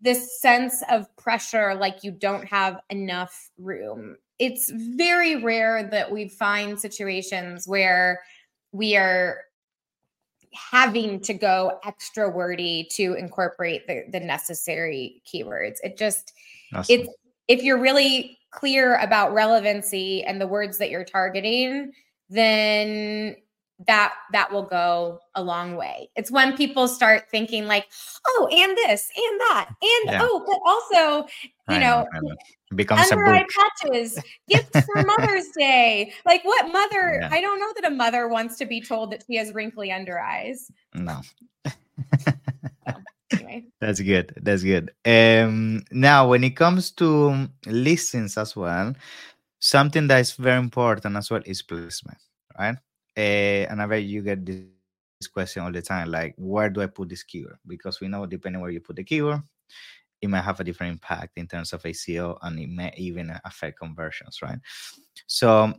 this 0.00 0.40
sense 0.40 0.82
of 0.90 1.06
pressure 1.16 1.74
like 1.74 2.02
you 2.02 2.10
don't 2.10 2.46
have 2.46 2.80
enough 2.90 3.50
room. 3.58 4.16
It's 4.38 4.70
very 4.70 5.36
rare 5.36 5.88
that 5.90 6.10
we 6.10 6.28
find 6.28 6.78
situations 6.78 7.68
where 7.68 8.20
we 8.72 8.96
are 8.96 9.42
having 10.54 11.20
to 11.20 11.34
go 11.34 11.78
extra 11.84 12.28
wordy 12.28 12.88
to 12.92 13.14
incorporate 13.14 13.86
the, 13.86 14.04
the 14.10 14.20
necessary 14.20 15.22
keywords. 15.26 15.76
It 15.82 15.96
just 15.96 16.32
awesome. 16.74 17.00
it's 17.00 17.08
if 17.48 17.62
you're 17.62 17.80
really 17.80 18.38
clear 18.50 18.96
about 18.96 19.32
relevancy 19.32 20.22
and 20.24 20.40
the 20.40 20.46
words 20.46 20.78
that 20.78 20.90
you're 20.90 21.04
targeting, 21.04 21.92
then 22.28 23.36
that 23.86 24.12
that 24.32 24.52
will 24.52 24.62
go 24.62 25.20
a 25.34 25.42
long 25.42 25.76
way. 25.76 26.10
It's 26.16 26.30
when 26.30 26.56
people 26.56 26.88
start 26.88 27.30
thinking 27.30 27.66
like, 27.66 27.86
oh, 28.26 28.48
and 28.50 28.76
this 28.76 29.10
and 29.16 29.40
that, 29.40 29.68
and 29.68 30.12
yeah. 30.12 30.20
oh, 30.22 30.44
but 30.46 30.60
also, 30.64 31.28
you 31.70 31.80
know, 31.80 32.06
know, 32.12 32.34
becomes 32.74 33.10
under 33.10 33.26
eye 33.26 33.46
patches, 33.80 34.18
gifts 34.48 34.80
for 34.84 35.02
Mother's 35.02 35.48
Day. 35.56 36.12
Like, 36.24 36.44
what 36.44 36.72
mother? 36.72 37.18
Yeah. 37.20 37.28
I 37.30 37.40
don't 37.40 37.60
know 37.60 37.72
that 37.76 37.90
a 37.90 37.94
mother 37.94 38.28
wants 38.28 38.56
to 38.58 38.66
be 38.66 38.80
told 38.80 39.12
that 39.12 39.24
she 39.26 39.36
has 39.36 39.52
wrinkly 39.52 39.92
under 39.92 40.18
eyes. 40.18 40.70
No. 40.94 41.20
anyway. 43.32 43.64
That's 43.80 44.00
good. 44.00 44.34
That's 44.40 44.62
good. 44.62 44.92
Um, 45.04 45.84
now, 45.90 46.28
when 46.28 46.44
it 46.44 46.56
comes 46.56 46.90
to 46.92 47.48
listings 47.66 48.36
as 48.36 48.56
well, 48.56 48.94
something 49.58 50.08
that 50.08 50.20
is 50.20 50.32
very 50.32 50.58
important 50.58 51.16
as 51.16 51.30
well 51.30 51.42
is 51.44 51.62
placement, 51.62 52.18
right? 52.58 52.76
Uh, 53.16 53.68
and 53.68 53.82
I 53.82 53.86
bet 53.86 54.04
you 54.04 54.22
get 54.22 54.44
this 54.46 55.28
question 55.32 55.62
all 55.62 55.72
the 55.72 55.82
time, 55.82 56.10
like 56.10 56.34
where 56.36 56.70
do 56.70 56.80
I 56.80 56.86
put 56.86 57.08
this 57.08 57.22
keyword? 57.22 57.58
Because 57.66 58.00
we 58.00 58.08
know 58.08 58.26
depending 58.26 58.60
where 58.60 58.70
you 58.70 58.80
put 58.80 58.96
the 58.96 59.04
keyword, 59.04 59.42
it 60.20 60.28
might 60.28 60.42
have 60.42 60.60
a 60.60 60.64
different 60.64 60.92
impact 60.92 61.32
in 61.36 61.46
terms 61.46 61.72
of 61.72 61.82
SEO 61.82 62.38
and 62.42 62.58
it 62.58 62.68
may 62.68 62.92
even 62.96 63.32
affect 63.44 63.78
conversions, 63.78 64.40
right? 64.42 64.58
So, 65.26 65.74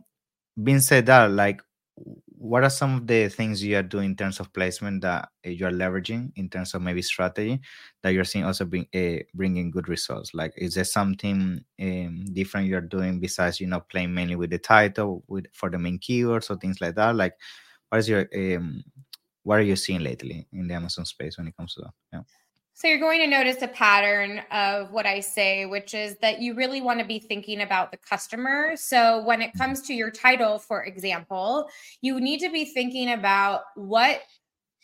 being 0.62 0.80
said 0.80 1.06
that, 1.06 1.30
like, 1.32 1.62
what 1.96 2.64
are 2.64 2.70
some 2.70 2.96
of 2.96 3.06
the 3.06 3.28
things 3.28 3.62
you 3.62 3.76
are 3.76 3.82
doing 3.82 4.06
in 4.10 4.16
terms 4.16 4.40
of 4.40 4.52
placement 4.52 5.02
that 5.02 5.28
you 5.44 5.66
are 5.66 5.70
leveraging 5.70 6.32
in 6.36 6.48
terms 6.50 6.74
of 6.74 6.82
maybe 6.82 7.00
strategy 7.02 7.60
that 8.02 8.10
you're 8.12 8.24
seeing 8.24 8.44
also 8.44 8.64
bring, 8.64 8.86
uh, 8.94 9.22
bringing 9.34 9.70
good 9.70 9.88
results? 9.88 10.34
Like, 10.34 10.52
is 10.56 10.74
there 10.74 10.84
something 10.84 11.64
um, 11.80 12.24
different 12.32 12.66
you're 12.66 12.80
doing 12.80 13.20
besides 13.20 13.60
you 13.60 13.66
know 13.68 13.80
playing 13.80 14.12
mainly 14.14 14.36
with 14.36 14.50
the 14.50 14.58
title 14.58 15.24
with 15.28 15.46
for 15.52 15.70
the 15.70 15.78
main 15.78 15.98
keywords 15.98 16.50
or 16.50 16.56
things 16.56 16.80
like 16.80 16.96
that? 16.96 17.14
Like, 17.16 17.34
what 17.90 17.98
is 17.98 18.08
your 18.08 18.28
um, 18.34 18.84
what 19.44 19.58
are 19.58 19.62
you 19.62 19.76
seeing 19.76 20.00
lately 20.02 20.46
in 20.52 20.68
the 20.68 20.74
Amazon 20.74 21.04
space 21.04 21.38
when 21.38 21.48
it 21.48 21.56
comes 21.56 21.74
to 21.74 21.82
that? 21.82 21.92
Yeah. 22.12 22.20
So 22.76 22.88
you're 22.88 22.98
going 22.98 23.20
to 23.20 23.28
notice 23.28 23.62
a 23.62 23.68
pattern 23.68 24.42
of 24.50 24.90
what 24.90 25.06
I 25.06 25.20
say, 25.20 25.64
which 25.64 25.94
is 25.94 26.16
that 26.18 26.40
you 26.40 26.54
really 26.54 26.80
want 26.80 26.98
to 26.98 27.06
be 27.06 27.20
thinking 27.20 27.60
about 27.60 27.92
the 27.92 27.96
customer. 27.96 28.72
So 28.74 29.22
when 29.22 29.40
it 29.40 29.52
comes 29.56 29.80
to 29.82 29.94
your 29.94 30.10
title, 30.10 30.58
for 30.58 30.82
example, 30.82 31.68
you 32.00 32.20
need 32.20 32.40
to 32.40 32.50
be 32.50 32.64
thinking 32.64 33.12
about 33.12 33.62
what 33.76 34.22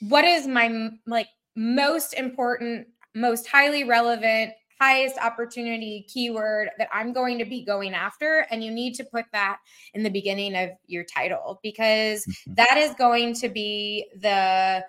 what 0.03 0.25
is 0.25 0.47
my 0.47 0.91
like 1.07 1.27
most 1.57 2.15
important, 2.15 2.87
most 3.15 3.49
highly 3.49 3.83
relevant, 3.83 4.53
highest 4.81 5.19
opportunity 5.19 6.07
keyword 6.09 6.71
that 6.79 6.89
I'm 6.93 7.13
going 7.13 7.39
to 7.39 7.45
be 7.45 7.65
going 7.65 7.93
after 7.93 8.47
and 8.51 8.65
you 8.65 8.71
need 8.71 8.95
to 8.95 9.05
put 9.05 9.27
that 9.33 9.59
in 9.95 10.03
the 10.03 10.11
beginning 10.11 10.57
of 10.57 10.71
your 10.87 11.05
title 11.05 11.61
because 11.63 12.25
mm-hmm. 12.25 12.55
that 12.55 12.79
is 12.79 12.95
going 12.95 13.35
to 13.35 13.49
be 13.49 14.07
the 14.21 14.83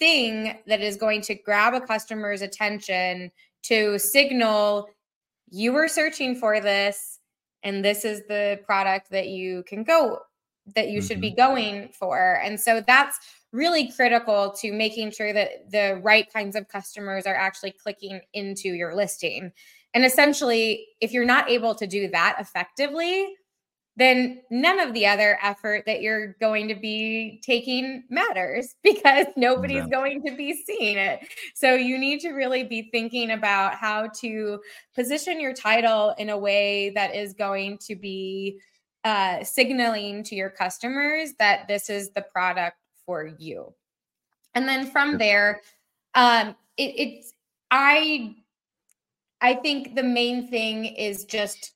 thing 0.00 0.58
that 0.66 0.80
is 0.80 0.96
going 0.96 1.20
to 1.20 1.34
grab 1.36 1.74
a 1.74 1.80
customer's 1.80 2.42
attention 2.42 3.30
to 3.62 3.98
signal 3.98 4.88
you 5.50 5.72
were 5.72 5.88
searching 5.88 6.34
for 6.34 6.60
this 6.60 7.18
and 7.62 7.84
this 7.84 8.04
is 8.04 8.22
the 8.26 8.58
product 8.64 9.10
that 9.10 9.28
you 9.28 9.62
can 9.64 9.84
go 9.84 10.18
that 10.74 10.88
you 10.88 10.98
mm-hmm. 10.98 11.06
should 11.06 11.20
be 11.20 11.30
mm-hmm. 11.30 11.36
going 11.36 11.88
for 11.92 12.40
and 12.42 12.58
so 12.58 12.82
that's 12.86 13.18
really 13.52 13.90
critical 13.92 14.52
to 14.52 14.72
making 14.72 15.10
sure 15.10 15.32
that 15.32 15.70
the 15.70 16.00
right 16.02 16.32
kinds 16.32 16.56
of 16.56 16.68
customers 16.68 17.26
are 17.26 17.34
actually 17.34 17.72
clicking 17.72 18.20
into 18.32 18.68
your 18.68 18.94
listing 18.94 19.52
and 19.92 20.04
essentially 20.04 20.86
if 21.00 21.12
you're 21.12 21.24
not 21.24 21.50
able 21.50 21.74
to 21.74 21.86
do 21.86 22.08
that 22.08 22.36
effectively 22.40 23.34
then 24.00 24.40
none 24.50 24.80
of 24.80 24.94
the 24.94 25.06
other 25.06 25.38
effort 25.42 25.84
that 25.86 26.00
you're 26.00 26.34
going 26.40 26.68
to 26.68 26.74
be 26.74 27.40
taking 27.44 28.04
matters 28.08 28.74
because 28.82 29.26
nobody's 29.36 29.84
yeah. 29.84 29.88
going 29.88 30.22
to 30.24 30.36
be 30.36 30.62
seeing 30.64 30.96
it. 30.96 31.20
So 31.54 31.74
you 31.74 31.98
need 31.98 32.20
to 32.20 32.30
really 32.30 32.64
be 32.64 32.88
thinking 32.90 33.32
about 33.32 33.74
how 33.74 34.08
to 34.20 34.60
position 34.94 35.40
your 35.40 35.52
title 35.52 36.14
in 36.18 36.30
a 36.30 36.38
way 36.38 36.90
that 36.90 37.14
is 37.14 37.34
going 37.34 37.78
to 37.78 37.96
be 37.96 38.60
uh, 39.04 39.42
signaling 39.42 40.22
to 40.24 40.34
your 40.34 40.50
customers 40.50 41.32
that 41.38 41.66
this 41.68 41.90
is 41.90 42.10
the 42.10 42.22
product 42.22 42.76
for 43.06 43.26
you. 43.38 43.74
And 44.54 44.68
then 44.68 44.90
from 44.90 45.18
there, 45.18 45.60
um, 46.14 46.54
it, 46.76 46.94
it's 46.96 47.32
I 47.70 48.36
I 49.40 49.54
think 49.54 49.94
the 49.94 50.02
main 50.02 50.48
thing 50.48 50.84
is 50.84 51.24
just 51.24 51.72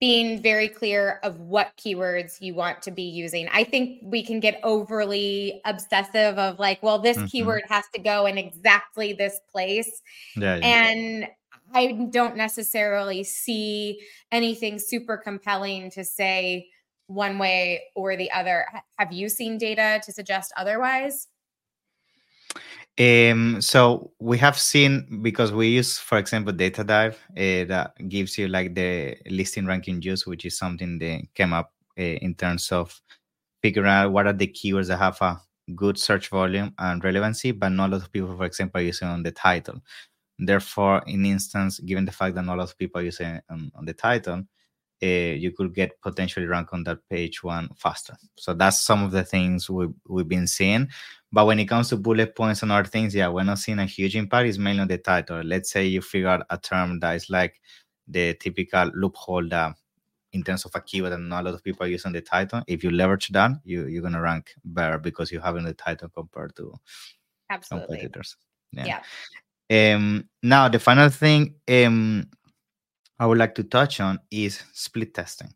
being 0.00 0.42
very 0.42 0.68
clear 0.68 1.20
of 1.22 1.40
what 1.40 1.72
keywords 1.78 2.40
you 2.40 2.54
want 2.54 2.82
to 2.82 2.90
be 2.90 3.02
using. 3.02 3.48
I 3.52 3.64
think 3.64 4.00
we 4.02 4.22
can 4.22 4.40
get 4.40 4.60
overly 4.62 5.60
obsessive 5.64 6.38
of 6.38 6.58
like, 6.58 6.82
well, 6.82 6.98
this 6.98 7.16
mm-hmm. 7.16 7.26
keyword 7.26 7.62
has 7.68 7.84
to 7.94 8.00
go 8.00 8.26
in 8.26 8.36
exactly 8.36 9.14
this 9.14 9.40
place. 9.50 10.02
Yeah, 10.36 10.56
yeah. 10.56 10.66
And 10.66 11.28
I 11.74 12.08
don't 12.10 12.36
necessarily 12.36 13.24
see 13.24 14.00
anything 14.30 14.78
super 14.78 15.16
compelling 15.16 15.90
to 15.92 16.04
say 16.04 16.68
one 17.06 17.38
way 17.38 17.84
or 17.94 18.16
the 18.16 18.30
other. 18.32 18.66
Have 18.98 19.12
you 19.12 19.28
seen 19.28 19.58
data 19.58 20.00
to 20.04 20.12
suggest 20.12 20.52
otherwise? 20.56 21.28
Um, 22.98 23.60
so 23.60 24.12
we 24.18 24.38
have 24.38 24.58
seen 24.58 25.20
because 25.20 25.52
we 25.52 25.68
use, 25.68 25.98
for 25.98 26.16
example, 26.16 26.52
Data 26.52 26.82
Dive 26.82 27.18
uh, 27.30 27.64
that 27.68 27.92
gives 28.08 28.38
you 28.38 28.48
like 28.48 28.74
the 28.74 29.16
listing 29.28 29.66
ranking 29.66 30.00
juice, 30.00 30.26
which 30.26 30.46
is 30.46 30.56
something 30.56 30.98
that 30.98 31.22
came 31.34 31.52
up 31.52 31.74
uh, 31.98 32.02
in 32.02 32.34
terms 32.34 32.72
of 32.72 32.98
figuring 33.62 33.90
out 33.90 34.12
what 34.12 34.26
are 34.26 34.32
the 34.32 34.46
keywords 34.46 34.88
that 34.88 34.98
have 34.98 35.20
a 35.20 35.38
good 35.74 35.98
search 35.98 36.28
volume 36.30 36.72
and 36.78 37.04
relevancy, 37.04 37.50
but 37.52 37.68
not 37.68 37.90
a 37.90 37.92
lot 37.92 38.02
of 38.02 38.12
people, 38.12 38.34
for 38.34 38.44
example, 38.44 38.80
are 38.80 38.84
using 38.84 39.08
on 39.08 39.22
the 39.22 39.32
title. 39.32 39.80
Therefore, 40.38 41.02
in 41.06 41.26
instance, 41.26 41.80
given 41.80 42.04
the 42.06 42.12
fact 42.12 42.34
that 42.36 42.44
not 42.44 42.54
a 42.54 42.58
lot 42.58 42.70
of 42.70 42.78
people 42.78 43.00
are 43.00 43.04
using 43.04 43.40
on, 43.50 43.72
on 43.74 43.84
the 43.84 43.94
title, 43.94 44.42
uh, 45.02 45.06
you 45.06 45.52
could 45.52 45.74
get 45.74 46.00
potentially 46.00 46.46
rank 46.46 46.72
on 46.72 46.82
that 46.84 46.98
page 47.10 47.42
one 47.42 47.68
faster. 47.76 48.16
So 48.36 48.54
that's 48.54 48.80
some 48.80 49.02
of 49.02 49.10
the 49.10 49.24
things 49.24 49.68
we, 49.68 49.88
we've 50.08 50.28
been 50.28 50.46
seeing. 50.46 50.88
But 51.32 51.46
when 51.46 51.58
it 51.58 51.66
comes 51.66 51.88
to 51.90 51.96
bullet 51.96 52.34
points 52.34 52.62
and 52.62 52.72
other 52.72 52.88
things, 52.88 53.14
yeah, 53.14 53.28
we're 53.28 53.42
not 53.44 53.58
seeing 53.58 53.78
a 53.78 53.86
huge 53.86 54.16
impact. 54.16 54.48
It's 54.48 54.58
mainly 54.58 54.80
on 54.80 54.88
the 54.88 54.98
title. 54.98 55.42
Let's 55.42 55.70
say 55.70 55.86
you 55.86 56.00
figure 56.00 56.28
out 56.28 56.46
a 56.50 56.58
term 56.58 57.00
that 57.00 57.16
is 57.16 57.28
like 57.28 57.60
the 58.08 58.34
typical 58.34 58.90
loophole 58.94 59.48
that 59.48 59.74
in 60.32 60.42
terms 60.42 60.64
of 60.64 60.72
a 60.74 60.80
keyword 60.80 61.12
and 61.12 61.28
not 61.28 61.42
a 61.42 61.44
lot 61.46 61.54
of 61.54 61.64
people 61.64 61.84
are 61.84 61.88
using 61.88 62.12
the 62.12 62.20
title. 62.20 62.62
If 62.66 62.84
you 62.84 62.90
leverage 62.90 63.28
that, 63.28 63.52
you, 63.64 63.86
you're 63.86 64.02
gonna 64.02 64.20
rank 64.20 64.52
better 64.64 64.98
because 64.98 65.32
you 65.32 65.40
have 65.40 65.56
in 65.56 65.64
the 65.64 65.74
title 65.74 66.08
compared 66.08 66.54
to 66.56 66.74
Absolutely. 67.50 67.98
competitors. 67.98 68.36
Yeah. 68.72 69.00
yeah. 69.68 69.94
Um 69.94 70.28
now 70.42 70.68
the 70.68 70.78
final 70.78 71.08
thing 71.08 71.54
um 71.68 72.28
I 73.18 73.26
would 73.26 73.38
like 73.38 73.54
to 73.56 73.64
touch 73.64 74.00
on 74.00 74.20
is 74.30 74.62
split 74.72 75.14
testing 75.14 75.52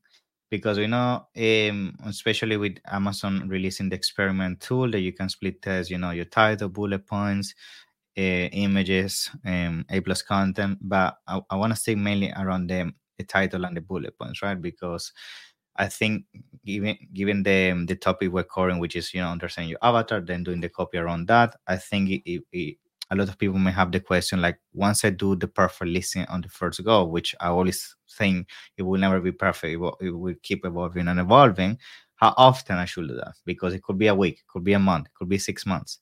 because 0.50 0.78
we 0.78 0.86
know 0.86 1.26
um, 1.36 1.96
especially 2.06 2.56
with 2.56 2.78
amazon 2.90 3.48
releasing 3.48 3.88
the 3.88 3.96
experiment 3.96 4.60
tool 4.60 4.90
that 4.90 5.00
you 5.00 5.12
can 5.12 5.28
split 5.28 5.62
test 5.62 5.90
you 5.90 5.98
know 5.98 6.10
your 6.10 6.24
title 6.26 6.68
bullet 6.68 7.06
points 7.06 7.54
uh, 8.18 8.20
images 8.52 9.30
um, 9.46 9.84
a 9.90 10.00
plus 10.00 10.22
content. 10.22 10.78
But 10.82 11.16
i, 11.26 11.40
I 11.50 11.56
want 11.56 11.72
to 11.72 11.78
stay 11.80 11.94
mainly 11.94 12.32
around 12.36 12.68
the, 12.68 12.92
the 13.18 13.24
title 13.24 13.64
and 13.64 13.76
the 13.76 13.80
bullet 13.80 14.18
points 14.18 14.42
right? 14.42 14.60
Because 14.60 15.12
i 15.76 15.86
think 15.86 16.24
given 16.66 16.96
given 17.14 17.42
the 17.44 17.84
the 17.86 17.94
topic 17.96 18.30
we're 18.32 18.42
covering 18.42 18.78
which 18.80 18.96
is 18.96 19.14
you 19.14 19.20
know 19.20 19.30
understanding 19.30 19.70
your 19.70 19.78
avatar 19.82 20.20
then 20.20 20.42
doing 20.42 20.60
the 20.60 20.68
copy 20.68 20.98
around 20.98 21.28
that 21.28 21.54
i 21.68 21.76
think 21.76 22.10
it, 22.10 22.22
it, 22.26 22.42
it 22.52 22.76
a 23.11 23.16
lot 23.16 23.29
of 23.29 23.38
people 23.38 23.59
may 23.59 23.73
have 23.73 23.90
the 23.92 24.01
question 24.01 24.40
like 24.40 24.59
once 24.73 25.05
i 25.05 25.11
do 25.11 25.35
the 25.37 25.49
perfect 25.49 25.90
listing 25.90 26.25
on 26.27 26.40
the 26.40 26.49
first 26.49 26.83
go 26.85 27.05
which 27.05 27.35
i 27.40 27.49
always 27.49 27.96
think 28.18 28.49
it 28.77 28.83
will 28.83 28.99
never 28.99 29.20
be 29.20 29.33
perfect 29.33 29.73
it 29.73 29.77
will, 29.77 29.96
it 30.01 30.11
will 30.11 30.35
keep 30.42 30.64
evolving 30.64 31.09
and 31.09 31.20
evolving 31.20 31.79
how 32.20 32.35
often 32.37 32.77
i 32.77 32.85
should 32.85 33.09
do 33.09 33.14
that? 33.14 33.33
Because 33.44 33.75
it 33.75 33.83
could 33.83 33.99
be 33.99 34.09
a 34.09 34.14
week 34.14 34.35
it 34.35 34.49
could 34.49 34.64
be 34.64 34.75
a 34.75 34.79
month 34.79 35.07
it 35.07 35.14
could 35.14 35.29
be 35.29 35.38
six 35.38 35.66
months. 35.66 35.99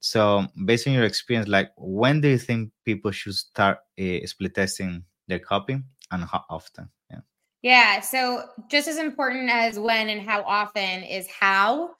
So 0.00 0.46
based 0.64 0.88
on 0.88 0.94
your 0.94 1.04
experience 1.04 1.48
like 1.48 1.70
when 1.76 2.20
do 2.20 2.28
you 2.28 2.38
think 2.38 2.72
people 2.84 3.12
should 3.12 3.34
start 3.34 3.78
uh, 4.00 4.26
split 4.26 4.54
testing 4.54 5.04
their 5.28 5.38
copy 5.38 5.78
and 6.10 6.24
how 6.24 6.44
often? 6.50 6.90
Yeah. 7.10 7.20
Yeah 7.62 8.00
so 8.00 8.42
just 8.68 8.88
as 8.88 8.98
important 8.98 9.50
as 9.50 9.78
when 9.78 10.08
and 10.08 10.28
how 10.28 10.42
often 10.42 11.04
is 11.04 11.28
how 11.28 11.90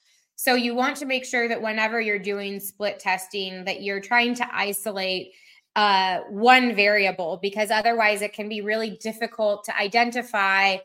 so 0.43 0.57
you 0.57 0.75
want 0.75 0.97
to 0.97 1.07
make 1.07 1.25
sure 1.25 1.47
that 1.47 1.63
whenever 1.63 2.01
you're 2.01 2.19
doing 2.19 2.59
split 2.59 2.99
testing 2.99 3.65
that 3.65 3.81
you're 3.81 4.01
trying 4.01 4.35
to 4.35 4.45
isolate 4.53 5.35
uh, 5.77 6.19
one 6.31 6.75
variable 6.75 7.39
because 7.41 7.71
otherwise 7.71 8.23
it 8.23 8.33
can 8.33 8.49
be 8.49 8.61
really 8.61 8.99
difficult 9.01 9.63
to 9.63 9.79
identify 9.79 10.79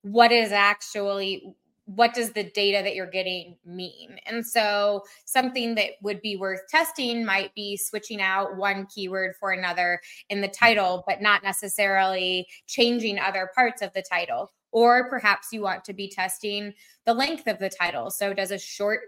what 0.00 0.32
is 0.32 0.50
actually 0.50 1.54
what 1.84 2.14
does 2.14 2.32
the 2.32 2.44
data 2.44 2.82
that 2.82 2.94
you're 2.94 3.10
getting 3.10 3.56
mean? 3.66 4.16
And 4.24 4.46
so 4.46 5.02
something 5.26 5.74
that 5.74 5.90
would 6.00 6.22
be 6.22 6.36
worth 6.36 6.60
testing 6.70 7.22
might 7.22 7.54
be 7.54 7.76
switching 7.76 8.22
out 8.22 8.56
one 8.56 8.86
keyword 8.86 9.34
for 9.38 9.50
another 9.50 10.00
in 10.30 10.40
the 10.40 10.48
title, 10.48 11.04
but 11.06 11.20
not 11.20 11.42
necessarily 11.42 12.46
changing 12.66 13.18
other 13.18 13.50
parts 13.54 13.82
of 13.82 13.92
the 13.92 14.02
title. 14.02 14.52
Or 14.72 15.08
perhaps 15.08 15.48
you 15.52 15.60
want 15.60 15.84
to 15.84 15.92
be 15.92 16.08
testing 16.08 16.72
the 17.04 17.14
length 17.14 17.46
of 17.46 17.58
the 17.58 17.68
title. 17.68 18.10
So, 18.10 18.32
does 18.32 18.50
a 18.50 18.58
short 18.58 19.00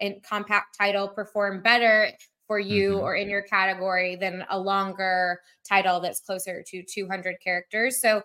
and 0.00 0.22
compact 0.22 0.76
title 0.78 1.08
perform 1.08 1.62
better 1.62 2.12
for 2.46 2.58
you 2.58 2.92
mm-hmm. 2.92 3.00
or 3.00 3.16
in 3.16 3.28
your 3.28 3.42
category 3.42 4.16
than 4.16 4.44
a 4.50 4.58
longer 4.58 5.40
title 5.68 6.00
that's 6.00 6.20
closer 6.20 6.62
to 6.68 6.82
200 6.82 7.36
characters? 7.42 8.00
So, 8.00 8.22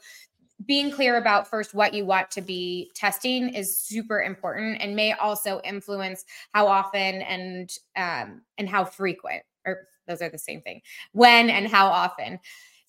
being 0.66 0.92
clear 0.92 1.18
about 1.18 1.48
first 1.48 1.74
what 1.74 1.94
you 1.94 2.06
want 2.06 2.30
to 2.32 2.42
be 2.42 2.92
testing 2.96 3.50
is 3.50 3.80
super 3.80 4.22
important 4.22 4.82
and 4.82 4.96
may 4.96 5.14
also 5.14 5.60
influence 5.64 6.26
how 6.54 6.68
often 6.68 7.22
and 7.22 7.72
um, 7.96 8.42
and 8.58 8.70
how 8.70 8.86
frequent 8.86 9.44
or 9.66 9.88
those 10.08 10.22
are 10.22 10.30
the 10.30 10.38
same 10.38 10.62
thing 10.62 10.82
when 11.12 11.50
and 11.50 11.68
how 11.68 11.88
often 11.88 12.40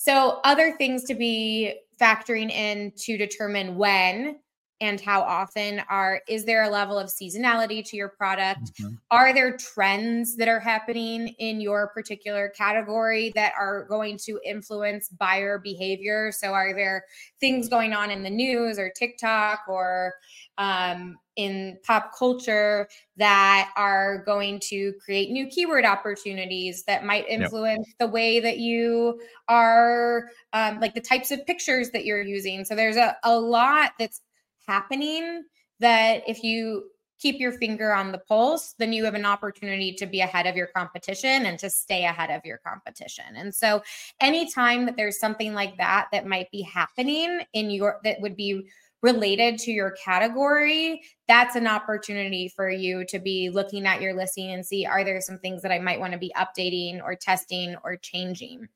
so, 0.07 0.41
other 0.45 0.73
things 0.77 1.05
to 1.05 1.15
be 1.15 1.81
factoring 1.99 2.51
in 2.51 2.93
to 2.99 3.17
determine 3.17 3.77
when 3.77 4.37
and 4.83 5.01
how 5.01 5.23
often 5.23 5.81
are 5.89 6.21
is 6.29 6.45
there 6.45 6.65
a 6.65 6.69
level 6.69 6.99
of 6.99 7.09
seasonality 7.09 7.83
to 7.89 7.97
your 7.97 8.11
product 8.11 8.73
mm-hmm. 8.79 8.95
are 9.11 9.33
there 9.33 9.57
trends 9.57 10.37
that 10.37 10.49
are 10.49 10.61
happening 10.61 11.29
in 11.39 11.59
your 11.59 11.89
particular 11.95 12.51
category 12.51 13.33
that 13.35 13.53
are 13.59 13.85
going 13.85 14.19
to 14.19 14.39
influence 14.45 15.09
buyer 15.09 15.59
behavior 15.59 16.33
so 16.33 16.53
are 16.53 16.75
there 16.75 17.05
things 17.41 17.69
going 17.69 17.93
on 17.95 18.11
in 18.11 18.25
the 18.25 18.29
news 18.29 18.79
or 18.79 18.91
tiktok 18.91 19.61
or 19.69 20.13
um, 20.59 21.17
in 21.37 21.79
pop 21.83 22.13
culture 22.17 22.89
that 23.17 23.73
are 23.77 24.23
going 24.25 24.61
to 24.61 24.93
create 25.05 25.31
new 25.31 25.47
keyword 25.47 25.85
opportunities 25.85 26.85
that 26.85 27.05
might 27.05 27.29
influence 27.29 27.87
yep. 27.89 27.97
the 27.99 28.07
way 28.07 28.41
that 28.41 28.59
you 28.59 29.21
are 29.49 30.31
um, 30.53 30.81
like 30.81 30.95
the 30.95 31.01
types 31.01 31.31
of 31.31 31.45
pictures 31.47 31.91
that 31.91 32.05
you're 32.05 32.23
using 32.23 32.65
so 32.65 32.75
there's 32.75 32.97
a, 32.97 33.17
a 33.25 33.39
lot 33.39 33.93
that's 33.99 34.21
happening 34.67 35.43
that 35.81 36.23
if 36.27 36.43
you 36.43 36.85
keep 37.19 37.41
your 37.41 37.53
finger 37.53 37.95
on 37.95 38.13
the 38.13 38.19
pulse, 38.19 38.75
then 38.79 38.93
you 38.93 39.03
have 39.05 39.15
an 39.15 39.25
opportunity 39.25 39.93
to 39.95 40.05
be 40.05 40.21
ahead 40.21 40.47
of 40.47 40.57
your 40.57 40.67
competition 40.67 41.47
and 41.47 41.59
to 41.59 41.71
stay 41.71 42.05
ahead 42.05 42.31
of 42.31 42.45
your 42.45 42.59
competition. 42.59 43.25
And 43.37 43.55
so, 43.55 43.83
anytime 44.21 44.85
that 44.87 44.97
there's 44.97 45.19
something 45.19 45.55
like 45.55 45.77
that 45.79 46.09
that 46.13 46.27
might 46.27 46.51
be 46.51 46.61
happening 46.61 47.41
in 47.55 47.71
your 47.71 47.99
that 48.05 48.21
would 48.21 48.37
be 48.37 48.67
related 49.05 49.59
to 49.59 49.71
your 49.71 49.91
category, 50.03 51.03
that's 51.29 51.57
an 51.57 51.67
opportunity 51.67 52.49
for 52.49 52.71
you 52.71 53.05
to 53.05 53.19
be 53.19 53.51
looking 53.51 53.85
at 53.85 54.01
your 54.01 54.15
listing 54.15 54.51
and 54.53 54.65
see 54.65 54.87
are 54.87 55.05
there 55.05 55.21
some 55.21 55.37
things 55.37 55.61
that 55.61 55.71
I 55.71 55.79
might 55.79 56.01
want 56.01 56.15
to 56.15 56.19
be 56.19 56.33
updating 56.35 57.03
or 57.03 57.15
testing 57.15 57.77
or 57.85 57.97
changing. 57.99 58.67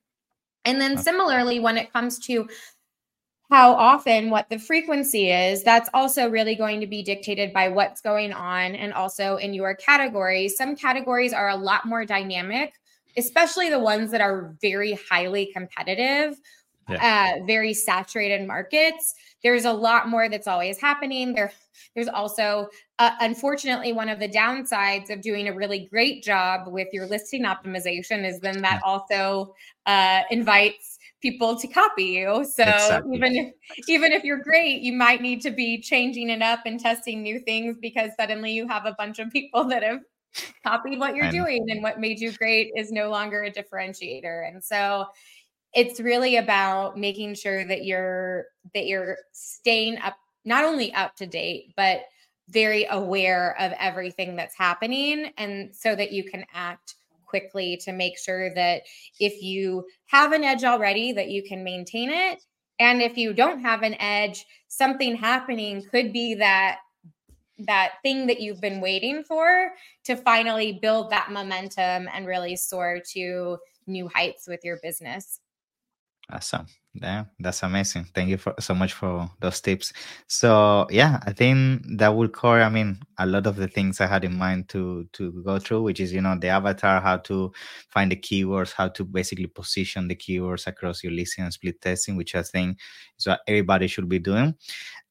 And 0.66 0.78
then 0.78 0.98
similarly, 0.98 1.60
when 1.60 1.78
it 1.78 1.90
comes 1.94 2.18
to 2.26 2.46
how 3.48 3.72
often, 3.72 4.28
what 4.28 4.50
the 4.50 4.58
frequency 4.58 5.30
is, 5.30 5.62
that's 5.62 5.88
also 5.94 6.28
really 6.28 6.54
going 6.54 6.82
to 6.82 6.86
be 6.86 7.02
dictated 7.02 7.54
by 7.54 7.70
what's 7.70 8.02
going 8.02 8.34
on 8.34 8.74
and 8.74 8.92
also 8.92 9.36
in 9.36 9.54
your 9.54 9.74
category. 9.76 10.50
Some 10.50 10.76
categories 10.76 11.32
are 11.32 11.48
a 11.48 11.56
lot 11.56 11.86
more 11.86 12.04
dynamic, 12.04 12.74
especially 13.16 13.70
the 13.70 13.78
ones 13.78 14.10
that 14.10 14.20
are 14.20 14.54
very 14.60 14.98
highly 15.08 15.50
competitive, 15.54 16.38
yeah. 16.88 17.36
uh, 17.40 17.44
very 17.44 17.74
saturated 17.74 18.46
markets. 18.46 19.14
There's 19.42 19.64
a 19.64 19.72
lot 19.72 20.08
more 20.08 20.28
that's 20.28 20.46
always 20.46 20.80
happening. 20.80 21.34
There, 21.34 21.52
there's 21.94 22.08
also, 22.08 22.68
uh, 22.98 23.12
unfortunately, 23.20 23.92
one 23.92 24.08
of 24.08 24.18
the 24.18 24.28
downsides 24.28 25.10
of 25.10 25.20
doing 25.20 25.48
a 25.48 25.52
really 25.52 25.88
great 25.90 26.22
job 26.22 26.72
with 26.72 26.88
your 26.92 27.06
listing 27.06 27.44
optimization 27.44 28.24
is 28.24 28.40
then 28.40 28.62
that 28.62 28.80
also 28.84 29.54
uh, 29.86 30.22
invites 30.30 30.98
people 31.20 31.56
to 31.56 31.66
copy 31.66 32.04
you. 32.04 32.44
So 32.44 32.62
exactly. 32.62 33.16
even 33.16 33.36
if 33.36 33.54
even 33.88 34.12
if 34.12 34.24
you're 34.24 34.42
great, 34.42 34.82
you 34.82 34.92
might 34.92 35.20
need 35.20 35.40
to 35.42 35.50
be 35.50 35.80
changing 35.80 36.30
it 36.30 36.42
up 36.42 36.60
and 36.66 36.78
testing 36.78 37.22
new 37.22 37.40
things 37.40 37.76
because 37.80 38.10
suddenly 38.18 38.52
you 38.52 38.68
have 38.68 38.86
a 38.86 38.94
bunch 38.98 39.18
of 39.18 39.30
people 39.30 39.64
that 39.64 39.82
have 39.82 40.00
copied 40.64 40.98
what 40.98 41.16
you're 41.16 41.26
and, 41.26 41.34
doing 41.34 41.66
and 41.70 41.82
what 41.82 42.00
made 42.00 42.20
you 42.20 42.32
great 42.32 42.70
is 42.76 42.92
no 42.92 43.10
longer 43.10 43.42
a 43.44 43.50
differentiator. 43.50 44.48
And 44.48 44.62
so 44.62 45.06
it's 45.78 46.00
really 46.00 46.38
about 46.38 46.98
making 46.98 47.34
sure 47.34 47.64
that 47.64 47.84
you're 47.84 48.46
that 48.74 48.86
you're 48.86 49.16
staying 49.30 49.96
up 49.98 50.16
not 50.44 50.64
only 50.64 50.92
up 50.92 51.14
to 51.14 51.24
date, 51.24 51.72
but 51.76 52.00
very 52.48 52.84
aware 52.90 53.54
of 53.60 53.72
everything 53.78 54.34
that's 54.34 54.56
happening 54.56 55.30
and 55.38 55.72
so 55.72 55.94
that 55.94 56.10
you 56.10 56.24
can 56.24 56.44
act 56.52 56.96
quickly 57.26 57.78
to 57.84 57.92
make 57.92 58.18
sure 58.18 58.52
that 58.54 58.82
if 59.20 59.40
you 59.40 59.84
have 60.06 60.32
an 60.32 60.42
edge 60.42 60.64
already 60.64 61.12
that 61.12 61.28
you 61.28 61.44
can 61.44 61.62
maintain 61.62 62.10
it. 62.10 62.42
And 62.80 63.00
if 63.00 63.16
you 63.16 63.32
don't 63.32 63.60
have 63.60 63.82
an 63.82 63.94
edge 64.00 64.44
something 64.66 65.14
happening 65.14 65.84
could 65.92 66.12
be 66.12 66.34
that 66.34 66.78
that 67.60 67.92
thing 68.02 68.26
that 68.26 68.40
you've 68.40 68.60
been 68.60 68.80
waiting 68.80 69.22
for 69.22 69.70
to 70.04 70.16
finally 70.16 70.80
build 70.82 71.10
that 71.10 71.30
momentum 71.30 72.08
and 72.12 72.26
really 72.26 72.56
soar 72.56 73.00
to 73.12 73.58
new 73.86 74.08
heights 74.08 74.48
with 74.48 74.64
your 74.64 74.78
business 74.82 75.38
awesome 76.32 76.66
yeah, 77.02 77.24
that's 77.38 77.62
amazing. 77.62 78.06
Thank 78.14 78.30
you 78.30 78.36
for 78.38 78.54
so 78.58 78.74
much 78.74 78.92
for 78.92 79.30
those 79.40 79.60
tips. 79.60 79.92
So 80.26 80.86
yeah, 80.90 81.20
I 81.24 81.32
think 81.32 81.82
that 81.98 82.08
will 82.14 82.28
cover. 82.28 82.62
I 82.62 82.68
mean, 82.68 82.98
a 83.18 83.26
lot 83.26 83.46
of 83.46 83.56
the 83.56 83.68
things 83.68 84.00
I 84.00 84.06
had 84.06 84.24
in 84.24 84.36
mind 84.36 84.68
to 84.70 85.06
to 85.12 85.32
go 85.44 85.58
through, 85.58 85.82
which 85.82 86.00
is 86.00 86.12
you 86.12 86.20
know 86.20 86.36
the 86.38 86.48
avatar, 86.48 87.00
how 87.00 87.18
to 87.18 87.52
find 87.88 88.10
the 88.10 88.16
keywords, 88.16 88.72
how 88.72 88.88
to 88.88 89.04
basically 89.04 89.46
position 89.46 90.08
the 90.08 90.16
keywords 90.16 90.66
across 90.66 91.02
your 91.02 91.12
listing 91.12 91.44
and 91.44 91.52
split 91.52 91.80
testing, 91.80 92.16
which 92.16 92.34
I 92.34 92.42
think 92.42 92.78
is 93.18 93.26
what 93.26 93.40
everybody 93.46 93.86
should 93.86 94.08
be 94.08 94.18
doing. 94.18 94.54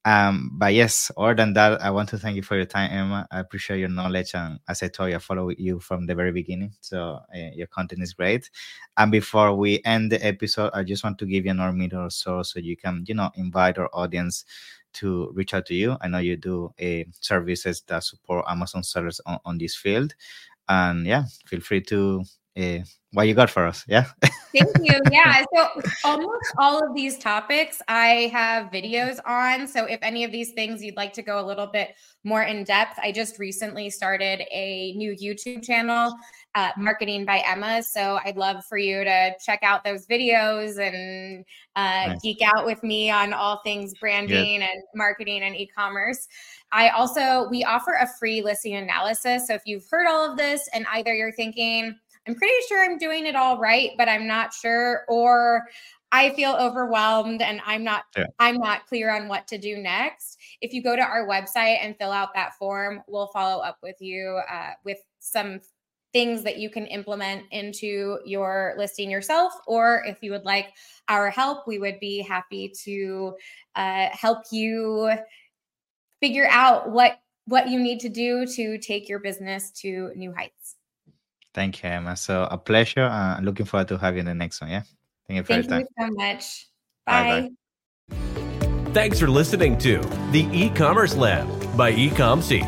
Um, 0.08 0.52
but 0.54 0.74
yes, 0.74 1.12
other 1.18 1.36
than 1.36 1.52
that, 1.56 1.82
I 1.82 1.92
want 1.92 2.08
to 2.10 2.18
thank 2.18 2.38
you 2.38 2.42
for 2.42 2.56
your 2.56 2.66
time, 2.66 2.90
Emma. 2.94 3.28
I 3.30 3.42
appreciate 3.42 3.80
your 3.80 3.90
knowledge, 3.90 4.32
and 4.36 4.58
as 4.70 4.82
I 4.82 4.88
told 4.88 5.10
you, 5.10 5.18
I 5.18 5.20
follow 5.20 5.50
you 5.50 5.82
from 5.82 6.06
the 6.06 6.16
very 6.16 6.32
beginning, 6.32 6.72
so 6.80 7.20
uh, 7.36 7.50
your 7.54 7.68
content 7.68 8.02
is 8.02 8.14
great. 8.14 8.50
And 8.96 9.12
before 9.12 9.54
we 9.54 9.82
end 9.84 10.14
the 10.14 10.26
episode, 10.26 10.72
I 10.74 10.84
just 10.84 11.04
want 11.04 11.18
to 11.20 11.26
give 11.26 11.44
you 11.44 11.52
another 11.52 11.74
minute 11.74 11.94
or 11.94 12.10
so, 12.10 12.42
so 12.44 12.60
you 12.60 12.78
can, 12.78 13.04
you 13.06 13.16
know, 13.16 13.32
invite 13.36 13.78
our 13.80 13.90
audience 13.92 14.46
to 14.94 15.30
reach 15.34 15.54
out 15.54 15.66
to 15.66 15.76
you. 15.76 15.98
I 16.00 16.08
know 16.08 16.20
you 16.20 16.38
do 16.38 16.74
uh, 16.82 17.04
services 17.20 17.84
that 17.88 18.06
support 18.06 18.46
Amazon 18.48 18.84
sellers 18.84 19.20
on, 19.26 19.40
on 19.44 19.58
this 19.58 19.76
field, 19.76 20.16
and 20.70 21.06
yeah, 21.06 21.26
feel 21.48 21.60
free 21.60 21.82
to 21.82 22.24
uh, 22.58 22.80
what 23.12 23.28
you 23.28 23.34
got 23.34 23.50
for 23.50 23.66
us. 23.66 23.86
Yeah. 23.88 24.06
Thank 24.54 24.78
you. 24.82 25.00
Yeah. 25.12 25.44
So 25.56 25.82
almost 26.04 26.54
all 26.58 26.84
of 26.84 26.96
these 26.96 27.18
topics 27.18 27.82
I 27.88 28.30
have 28.34 28.72
videos 28.72 29.20
on. 29.26 29.68
So 29.68 29.86
if 29.86 30.00
any 30.02 30.24
of 30.24 30.32
these 30.32 30.52
things 30.54 30.84
you'd 30.84 30.98
like 30.98 31.14
to 31.14 31.22
go 31.22 31.40
a 31.40 31.46
little 31.46 31.68
bit 31.68 31.96
more 32.24 32.44
in 32.44 32.64
depth, 32.64 32.98
I 33.02 33.12
just 33.12 33.40
recently 33.40 33.90
started 33.90 34.44
a 34.52 34.94
new 34.96 35.12
YouTube 35.12 35.64
channel, 35.64 36.16
uh, 36.56 36.72
Marketing 36.78 37.26
by 37.26 37.44
Emma. 37.46 37.82
So 37.84 38.20
I'd 38.26 38.38
love 38.38 38.64
for 38.66 38.78
you 38.78 39.04
to 39.04 39.34
check 39.46 39.60
out 39.64 39.84
those 39.84 40.08
videos 40.08 40.80
and 40.80 41.46
uh, 41.76 42.14
nice. 42.14 42.22
geek 42.22 42.42
out 42.42 42.66
with 42.66 42.84
me 42.84 43.10
on 43.10 43.34
all 43.34 43.62
things 43.64 43.94
branding 44.00 44.62
and 44.62 44.84
marketing 44.96 45.44
and 45.44 45.56
e-commerce. 45.56 46.28
I 46.72 46.90
also 46.90 47.48
we 47.50 47.64
offer 47.64 47.94
a 47.94 48.08
free 48.20 48.42
listing 48.42 48.76
analysis. 48.76 49.48
So 49.48 49.54
if 49.54 49.62
you've 49.66 49.86
heard 49.90 50.08
all 50.08 50.30
of 50.30 50.38
this 50.38 50.68
and 50.74 50.86
either 50.92 51.14
you're 51.14 51.32
thinking 51.32 51.96
I'm 52.28 52.36
pretty 52.36 52.56
sure 52.68 52.84
I'm 52.84 52.98
doing 52.98 53.26
it 53.26 53.36
all 53.36 53.58
right, 53.58 53.92
but 53.98 54.10
I'm 54.10 54.28
not 54.28 54.54
sure. 54.54 55.06
Or 55.08 55.64
I 56.12 56.32
feel 56.32 56.54
overwhelmed 56.54 57.42
and 57.42 57.62
I'm 57.66 57.84
not 57.84 58.06
yeah. 58.16 58.26
I'm 58.40 58.58
not 58.58 58.86
clear 58.88 59.14
on 59.14 59.28
what 59.28 59.48
to 59.48 59.58
do 59.58 59.78
next. 59.78 60.38
If 60.62 60.74
you 60.74 60.82
go 60.82 60.96
to 60.96 61.02
our 61.02 61.28
website 61.28 61.84
and 61.84 61.98
fill 61.98 62.12
out 62.12 62.34
that 62.34 62.56
form, 62.56 63.02
we'll 63.08 63.28
follow 63.28 63.62
up 63.62 63.78
with 63.84 63.98
you 64.00 64.40
uh, 64.50 64.72
with 64.86 65.00
some 65.20 65.60
things 66.14 66.44
that 66.44 66.58
you 66.58 66.70
can 66.70 66.88
implement 66.88 67.44
into 67.52 68.20
your 68.26 68.74
listing 68.78 69.12
yourself. 69.12 69.54
Or 69.68 70.04
if 70.06 70.20
you 70.22 70.32
would 70.32 70.46
like 70.46 70.74
our 71.10 71.30
help, 71.30 71.68
we 71.68 71.80
would 71.80 72.00
be 72.00 72.22
happy 72.22 72.72
to 72.86 73.36
uh, 73.76 74.08
help 74.12 74.46
you 74.52 75.12
figure 76.22 76.48
out 76.50 76.90
what 76.90 77.20
what 77.46 77.70
you 77.70 77.80
need 77.80 78.00
to 78.02 78.10
do 78.10 78.46
to 78.46 78.78
take 78.78 79.08
your 79.08 79.20
business 79.20 79.72
to 79.72 80.12
new 80.16 80.34
heights. 80.34 80.57
Thank 81.58 81.82
you, 81.82 81.90
Emma. 81.90 82.16
So 82.16 82.48
a 82.52 82.56
pleasure. 82.56 83.02
Uh, 83.02 83.42
looking 83.42 83.66
forward 83.66 83.88
to 83.88 83.98
having 83.98 84.18
you 84.18 84.20
in 84.20 84.26
the 84.28 84.36
next 84.36 84.62
one. 84.62 84.70
Yeah. 84.70 84.84
Thank 85.28 85.38
you 85.38 85.44
for 85.44 85.54
Thank 85.54 85.64
your 85.64 85.72
time. 85.72 85.88
you 85.98 86.06
so 86.06 86.14
much. 86.14 86.68
Bye. 87.08 87.50
Bye. 88.10 88.94
Thanks 88.94 89.20
for 89.20 89.28
listening 89.28 89.76
to 89.80 89.98
the 90.32 90.48
e-commerce 90.54 91.16
lab 91.16 91.48
by 91.76 91.92
Ecomcy. 91.94 92.62